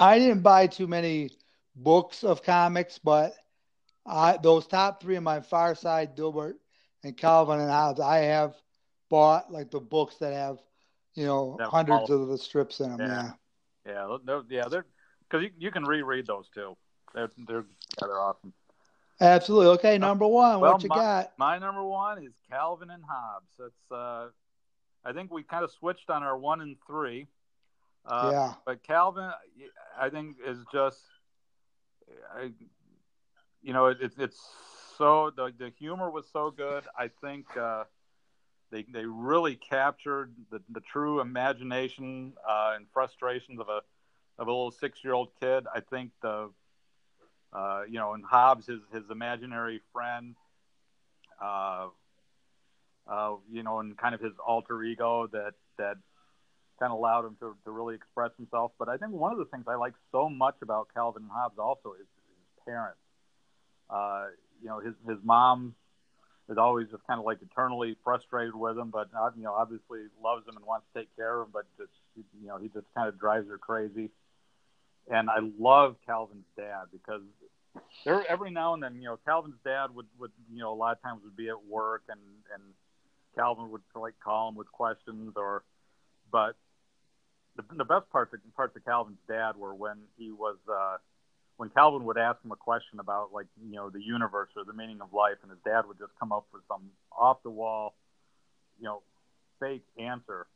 I 0.00 0.18
didn't 0.18 0.40
buy 0.40 0.66
too 0.66 0.86
many 0.86 1.30
books 1.76 2.24
of 2.24 2.42
comics, 2.42 2.98
but 2.98 3.34
I 4.06 4.38
those 4.38 4.66
top 4.66 5.02
three 5.02 5.16
in 5.16 5.22
my 5.22 5.40
Far 5.40 5.74
Side, 5.74 6.16
Dilbert 6.16 6.54
and 7.04 7.14
Calvin 7.14 7.60
and 7.60 7.70
Hobbes, 7.70 8.00
I 8.00 8.18
have 8.18 8.54
bought 9.10 9.52
like 9.52 9.70
the 9.70 9.80
books 9.80 10.16
that 10.16 10.32
have, 10.32 10.58
you 11.14 11.26
know, 11.26 11.58
Yeah, 11.60 11.68
hundreds 11.68 12.08
all- 12.08 12.22
of 12.22 12.28
the 12.28 12.38
strips 12.38 12.80
in 12.80 12.96
them. 12.96 13.00
Yeah. 13.00 13.06
Yeah. 13.06 13.32
Yeah, 13.84 14.16
they're, 14.24 14.42
yeah, 14.48 14.68
they're 14.68 14.86
because 15.28 15.44
you, 15.44 15.50
you 15.58 15.70
can 15.70 15.84
reread 15.84 16.26
those 16.26 16.48
too. 16.54 16.76
They're 17.14 17.30
they're 17.46 17.66
yeah, 18.00 18.06
they're 18.06 18.20
awesome. 18.20 18.54
Absolutely. 19.20 19.66
Okay, 19.68 19.98
number 19.98 20.26
one, 20.26 20.60
Well, 20.60 20.72
what 20.72 20.82
you 20.82 20.88
my- 20.88 20.96
got? 20.96 21.32
My 21.38 21.58
number 21.58 21.84
one 21.84 22.24
is 22.24 22.32
Calvin 22.50 22.90
and 22.90 23.04
Hobbes. 23.04 23.52
That's 23.58 23.92
uh, 23.92 24.28
I 25.04 25.12
think 25.12 25.30
we 25.32 25.42
kind 25.42 25.64
of 25.64 25.70
switched 25.70 26.10
on 26.10 26.22
our 26.22 26.36
one 26.36 26.60
and 26.60 26.76
three. 26.86 27.26
Uh, 28.04 28.30
yeah. 28.32 28.54
but 28.66 28.82
Calvin, 28.82 29.30
I 29.98 30.10
think 30.10 30.36
is 30.44 30.58
just, 30.72 30.98
I, 32.34 32.50
you 33.62 33.72
know, 33.72 33.86
it, 33.86 33.98
it, 34.00 34.12
it's 34.18 34.40
so 34.98 35.30
the 35.34 35.52
the 35.56 35.72
humor 35.78 36.10
was 36.10 36.26
so 36.32 36.50
good. 36.50 36.84
I 36.98 37.08
think 37.20 37.46
uh, 37.56 37.84
they 38.72 38.84
they 38.92 39.04
really 39.06 39.54
captured 39.54 40.32
the, 40.50 40.60
the 40.70 40.80
true 40.80 41.20
imagination 41.20 42.32
uh, 42.48 42.72
and 42.74 42.86
frustrations 42.92 43.60
of 43.60 43.68
a 43.68 43.82
of 44.38 44.48
a 44.48 44.50
little 44.50 44.72
six 44.72 45.04
year 45.04 45.12
old 45.12 45.28
kid. 45.40 45.66
I 45.72 45.80
think 45.80 46.10
the 46.22 46.50
uh, 47.52 47.82
you 47.88 47.98
know, 47.98 48.14
and 48.14 48.24
Hobbes, 48.24 48.66
his 48.66 48.80
his 48.92 49.02
imaginary 49.10 49.80
friend, 49.92 50.34
uh, 51.42 51.88
uh, 53.06 53.34
you 53.50 53.62
know, 53.62 53.80
and 53.80 53.96
kind 53.96 54.14
of 54.14 54.20
his 54.20 54.32
alter 54.44 54.82
ego 54.82 55.26
that 55.32 55.52
that 55.78 55.96
kind 56.78 56.92
of 56.92 56.98
allowed 56.98 57.26
him 57.26 57.36
to, 57.40 57.54
to 57.64 57.70
really 57.70 57.94
express 57.94 58.30
himself. 58.36 58.72
But 58.78 58.88
I 58.88 58.96
think 58.96 59.12
one 59.12 59.32
of 59.32 59.38
the 59.38 59.44
things 59.46 59.64
I 59.68 59.74
like 59.74 59.94
so 60.10 60.28
much 60.28 60.56
about 60.62 60.88
Calvin 60.94 61.22
and 61.22 61.30
Hobbes 61.30 61.58
also 61.58 61.92
is 61.92 62.06
his 62.06 62.64
parents. 62.66 62.98
Uh, 63.90 64.26
you 64.62 64.68
know, 64.68 64.80
his 64.80 64.94
his 65.06 65.18
mom 65.22 65.74
is 66.48 66.58
always 66.58 66.88
just 66.90 67.06
kind 67.06 67.20
of 67.20 67.26
like 67.26 67.38
eternally 67.42 67.96
frustrated 68.02 68.54
with 68.54 68.78
him, 68.78 68.90
but 68.90 69.08
uh, 69.16 69.30
you 69.36 69.42
know, 69.42 69.52
obviously 69.52 70.00
loves 70.22 70.46
him 70.46 70.56
and 70.56 70.64
wants 70.64 70.86
to 70.92 71.00
take 71.00 71.14
care 71.16 71.40
of 71.40 71.48
him, 71.48 71.50
but 71.52 71.64
just 71.76 71.92
you 72.16 72.48
know, 72.48 72.58
he 72.58 72.68
just 72.68 72.86
kind 72.96 73.08
of 73.08 73.18
drives 73.18 73.48
her 73.48 73.58
crazy. 73.58 74.10
And 75.10 75.28
I 75.28 75.38
love 75.58 75.96
Calvin's 76.06 76.46
dad 76.56 76.84
because 76.92 77.22
there 78.04 78.24
every 78.28 78.50
now 78.50 78.74
and 78.74 78.82
then, 78.82 78.96
you 78.96 79.04
know, 79.04 79.18
Calvin's 79.24 79.56
dad 79.64 79.94
would 79.94 80.06
would 80.18 80.32
you 80.52 80.60
know 80.60 80.72
a 80.72 80.76
lot 80.76 80.92
of 80.96 81.02
times 81.02 81.22
would 81.24 81.36
be 81.36 81.48
at 81.48 81.64
work 81.66 82.02
and 82.08 82.20
and 82.54 82.62
Calvin 83.34 83.70
would 83.70 83.82
like 83.94 84.14
call 84.22 84.48
him 84.48 84.54
with 84.54 84.70
questions 84.70 85.32
or, 85.36 85.64
but 86.30 86.56
the 87.56 87.64
the 87.76 87.84
best 87.84 88.08
parts 88.10 88.32
of, 88.34 88.40
parts 88.54 88.76
of 88.76 88.84
Calvin's 88.84 89.18
dad 89.28 89.56
were 89.56 89.74
when 89.74 89.98
he 90.16 90.30
was. 90.30 90.56
uh 90.68 90.98
when 91.56 91.68
Calvin 91.70 92.04
would 92.04 92.18
ask 92.18 92.42
him 92.44 92.50
a 92.50 92.56
question 92.56 92.98
about 92.98 93.32
like 93.32 93.46
you 93.64 93.76
know 93.76 93.90
the 93.90 94.02
universe 94.02 94.48
or 94.56 94.64
the 94.64 94.72
meaning 94.72 95.00
of 95.00 95.12
life, 95.12 95.36
and 95.42 95.50
his 95.50 95.60
dad 95.64 95.86
would 95.86 95.98
just 95.98 96.10
come 96.18 96.32
up 96.32 96.46
with 96.52 96.62
some 96.66 96.90
off 97.16 97.42
the 97.42 97.50
wall, 97.50 97.94
you 98.80 98.84
know, 98.86 99.02
fake 99.60 99.84
answer. 99.96 100.46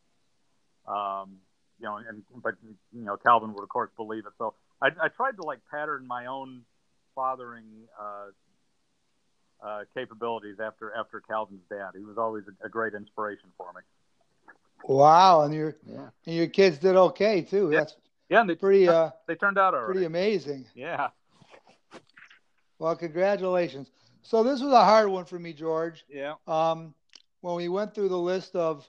Um, 0.87 1.37
you 1.81 1.87
know, 1.87 1.97
and 1.97 2.23
but 2.43 2.55
you 2.93 3.05
know 3.05 3.17
Calvin 3.17 3.53
would 3.55 3.62
of 3.62 3.69
course 3.69 3.91
believe 3.97 4.27
it. 4.27 4.33
So 4.39 4.55
I, 4.83 4.89
I 5.03 5.09
tried 5.09 5.37
to 5.37 5.43
like 5.43 5.61
pattern 5.71 6.07
my 6.07 6.27
own 6.27 6.62
fathering 7.15 7.65
uh, 8.01 9.67
uh, 9.67 9.85
capabilities 9.95 10.57
after 10.61 10.93
after 10.95 11.21
Calvin's 11.21 11.65
dad. 11.69 11.91
He 11.97 12.05
was 12.05 12.19
always 12.19 12.45
a, 12.49 12.67
a 12.67 12.69
great 12.69 12.95
inspiration 12.95 13.51
for 13.57 13.73
me. 13.75 13.83
Wow, 14.85 15.43
and 15.43 15.55
your 15.55 15.77
yeah. 15.87 16.09
and 16.27 16.35
your 16.35 16.47
kids 16.49 16.79
did 16.79 16.97
okay 16.97 17.43
too. 17.43 17.71
Yeah. 17.71 17.79
That's 17.79 17.97
yeah, 18.29 18.41
and 18.41 18.51
they 18.51 18.55
pretty. 18.55 18.89
Uh, 18.89 19.11
they 19.27 19.35
turned 19.35 19.59
out 19.59 19.75
all 19.75 19.85
pretty 19.85 20.01
right. 20.01 20.07
amazing. 20.07 20.67
Yeah. 20.75 21.09
Well, 22.79 22.95
congratulations. 22.97 23.91
So 24.23 24.43
this 24.43 24.61
was 24.61 24.73
a 24.73 24.85
hard 24.85 25.09
one 25.09 25.25
for 25.25 25.39
me, 25.39 25.53
George. 25.53 26.05
Yeah. 26.09 26.35
Um, 26.47 26.95
when 27.41 27.55
we 27.57 27.69
went 27.69 27.95
through 27.95 28.09
the 28.09 28.19
list 28.19 28.57
of, 28.57 28.87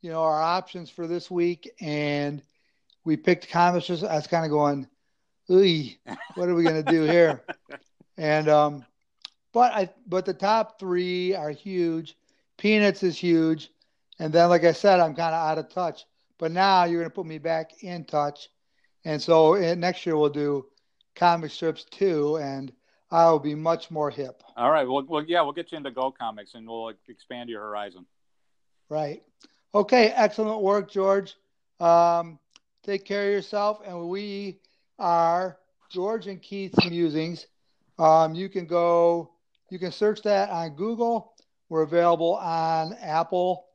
you 0.00 0.10
know, 0.10 0.22
our 0.22 0.40
options 0.42 0.90
for 0.90 1.06
this 1.06 1.30
week, 1.30 1.70
and 1.80 2.42
we 3.04 3.16
picked 3.16 3.48
comics, 3.48 3.90
I 3.90 4.14
was 4.16 4.26
kind 4.26 4.44
of 4.44 4.50
going, 4.50 4.88
"Ooh, 5.50 5.88
what 6.34 6.48
are 6.48 6.54
we 6.54 6.64
going 6.64 6.84
to 6.84 6.90
do 6.90 7.02
here?" 7.04 7.44
and 8.16 8.48
um, 8.48 8.84
but 9.52 9.72
I, 9.72 9.90
but 10.06 10.24
the 10.24 10.34
top 10.34 10.78
three 10.78 11.34
are 11.34 11.50
huge. 11.50 12.16
Peanuts 12.56 13.02
is 13.02 13.16
huge, 13.18 13.70
and 14.18 14.32
then, 14.32 14.48
like 14.48 14.64
I 14.64 14.72
said, 14.72 15.00
I'm 15.00 15.14
kind 15.14 15.34
of 15.34 15.40
out 15.40 15.58
of 15.58 15.68
touch. 15.68 16.04
But 16.38 16.52
now 16.52 16.84
you're 16.84 17.00
going 17.00 17.10
to 17.10 17.14
put 17.14 17.26
me 17.26 17.38
back 17.38 17.82
in 17.82 18.04
touch 18.04 18.48
and 19.04 19.20
so 19.20 19.54
next 19.74 20.04
year 20.04 20.16
we'll 20.16 20.28
do 20.28 20.66
comic 21.14 21.50
strips 21.50 21.84
too, 21.84 22.36
and 22.36 22.72
I'll 23.10 23.38
be 23.38 23.54
much 23.54 23.90
more 23.90 24.10
hip. 24.10 24.42
All 24.56 24.70
right. 24.70 24.86
Well, 24.86 25.04
well, 25.08 25.24
yeah, 25.24 25.42
we'll 25.42 25.52
get 25.52 25.72
you 25.72 25.78
into 25.78 25.90
GoComics, 25.90 26.54
and 26.54 26.68
we'll 26.68 26.92
expand 27.08 27.48
your 27.48 27.62
horizon. 27.62 28.06
Right. 28.88 29.22
Okay. 29.74 30.12
Excellent 30.14 30.62
work, 30.62 30.90
George. 30.90 31.36
Um, 31.78 32.38
take 32.82 33.04
care 33.04 33.26
of 33.26 33.32
yourself, 33.32 33.80
and 33.86 34.08
we 34.08 34.60
are 34.98 35.58
George 35.90 36.26
and 36.26 36.42
Keith's 36.42 36.88
musings. 36.88 37.46
Um, 37.98 38.34
you 38.34 38.48
can 38.48 38.66
go. 38.66 39.32
You 39.70 39.78
can 39.78 39.92
search 39.92 40.22
that 40.22 40.50
on 40.50 40.70
Google. 40.74 41.34
We're 41.68 41.82
available 41.82 42.34
on 42.34 42.94
Apple, 42.94 43.66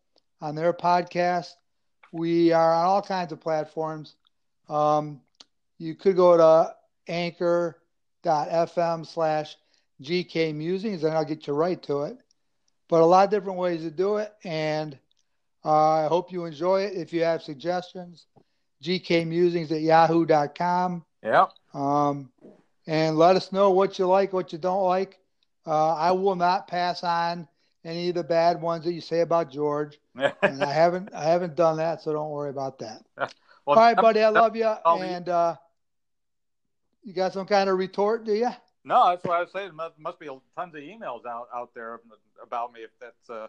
on 0.42 0.56
their 0.56 0.74
podcast. 0.74 1.52
We 2.12 2.52
are 2.52 2.74
on 2.74 2.86
all 2.86 3.02
kinds 3.02 3.32
of 3.32 3.40
platforms. 3.40 4.16
Um, 4.68 5.22
you 5.78 5.96
could 5.96 6.16
go 6.16 6.36
to 6.38 6.76
anchor.fm 7.08 9.06
slash 9.06 9.56
GK 10.02 10.54
Musings 10.54 11.04
and 11.04 11.14
I'll 11.14 11.26
get 11.26 11.48
you 11.48 11.54
right 11.54 11.82
to 11.84 12.04
it. 12.04 12.18
But 12.90 13.02
a 13.02 13.06
lot 13.06 13.26
of 13.26 13.32
different 13.32 13.60
ways 13.60 13.82
to 13.82 13.92
do 13.92 14.18
it. 14.18 14.34
And 14.44 14.98
uh, 15.66 16.06
I 16.06 16.08
hope 16.08 16.32
you 16.32 16.46
enjoy 16.46 16.84
it. 16.84 16.94
If 16.94 17.12
you 17.12 17.24
have 17.24 17.42
suggestions, 17.42 18.28
gkmusings 18.84 19.72
at 19.72 19.82
yahoo.com. 19.82 21.04
Yeah. 21.24 21.48
Um, 21.74 22.30
and 22.88 23.18
let 23.18 23.36
us 23.36 23.52
know 23.52 23.72
what 23.72 23.98
you 23.98 24.06
like, 24.06 24.32
what 24.32 24.54
you 24.54 24.60
don't 24.60 24.84
like. 24.84 25.18
Uh, 25.66 25.96
I 25.96 26.12
will 26.12 26.36
not 26.36 26.68
pass 26.68 27.04
on 27.04 27.48
any 27.84 28.10
of 28.10 28.16
the 28.16 28.24
bad 28.24 28.62
ones 28.62 28.86
that 28.86 28.94
you 28.94 29.02
say 29.02 29.22
about 29.22 29.52
George. 29.52 30.00
and 30.16 30.64
I 30.64 30.72
haven't 30.72 31.14
I 31.14 31.24
haven't 31.24 31.56
done 31.56 31.78
that, 31.78 32.02
so 32.02 32.14
don't 32.14 32.30
worry 32.30 32.50
about 32.52 32.80
that. 32.80 33.04
Well, 33.66 33.80
All 33.80 33.84
right, 33.84 33.98
buddy. 33.98 34.22
I 34.22 34.30
love 34.30 34.56
you. 34.56 34.68
And 34.68 35.28
uh, 35.28 35.56
you 37.04 37.14
got 37.14 37.34
some 37.34 37.48
kind 37.48 37.68
of 37.68 37.80
retort, 37.80 38.24
do 38.24 38.36
you? 38.36 38.52
No, 38.84 39.10
that's 39.10 39.24
what 39.24 39.38
I 39.38 39.40
was 39.40 39.50
saying. 39.52 39.74
Must, 39.74 39.98
must 39.98 40.20
be 40.20 40.28
tons 40.28 40.76
of 40.76 40.82
emails 40.82 41.26
out, 41.26 41.48
out 41.52 41.72
there 41.74 42.00
about 42.44 42.74
me 42.74 42.82
if 42.82 42.92
that's. 43.02 43.28
Uh, 43.28 43.48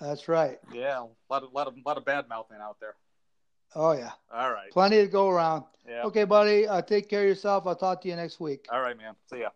that's 0.00 0.28
right. 0.28 0.58
Yeah, 0.72 1.00
a 1.02 1.32
lot 1.32 1.42
of 1.42 1.52
lot 1.52 1.66
of 1.66 1.74
lot 1.84 1.98
of 1.98 2.04
bad 2.04 2.28
mouthing 2.28 2.58
out 2.60 2.76
there. 2.80 2.94
Oh 3.74 3.92
yeah. 3.92 4.10
All 4.32 4.52
right. 4.52 4.70
Plenty 4.70 4.98
to 4.98 5.06
go 5.06 5.28
around. 5.28 5.64
Yeah. 5.88 6.02
Okay, 6.04 6.24
buddy. 6.24 6.66
Uh, 6.66 6.82
take 6.82 7.08
care 7.08 7.22
of 7.22 7.28
yourself. 7.28 7.66
I'll 7.66 7.76
talk 7.76 8.02
to 8.02 8.08
you 8.08 8.16
next 8.16 8.38
week. 8.38 8.66
All 8.70 8.80
right, 8.80 8.96
man. 8.96 9.14
See 9.30 9.40
ya. 9.40 9.48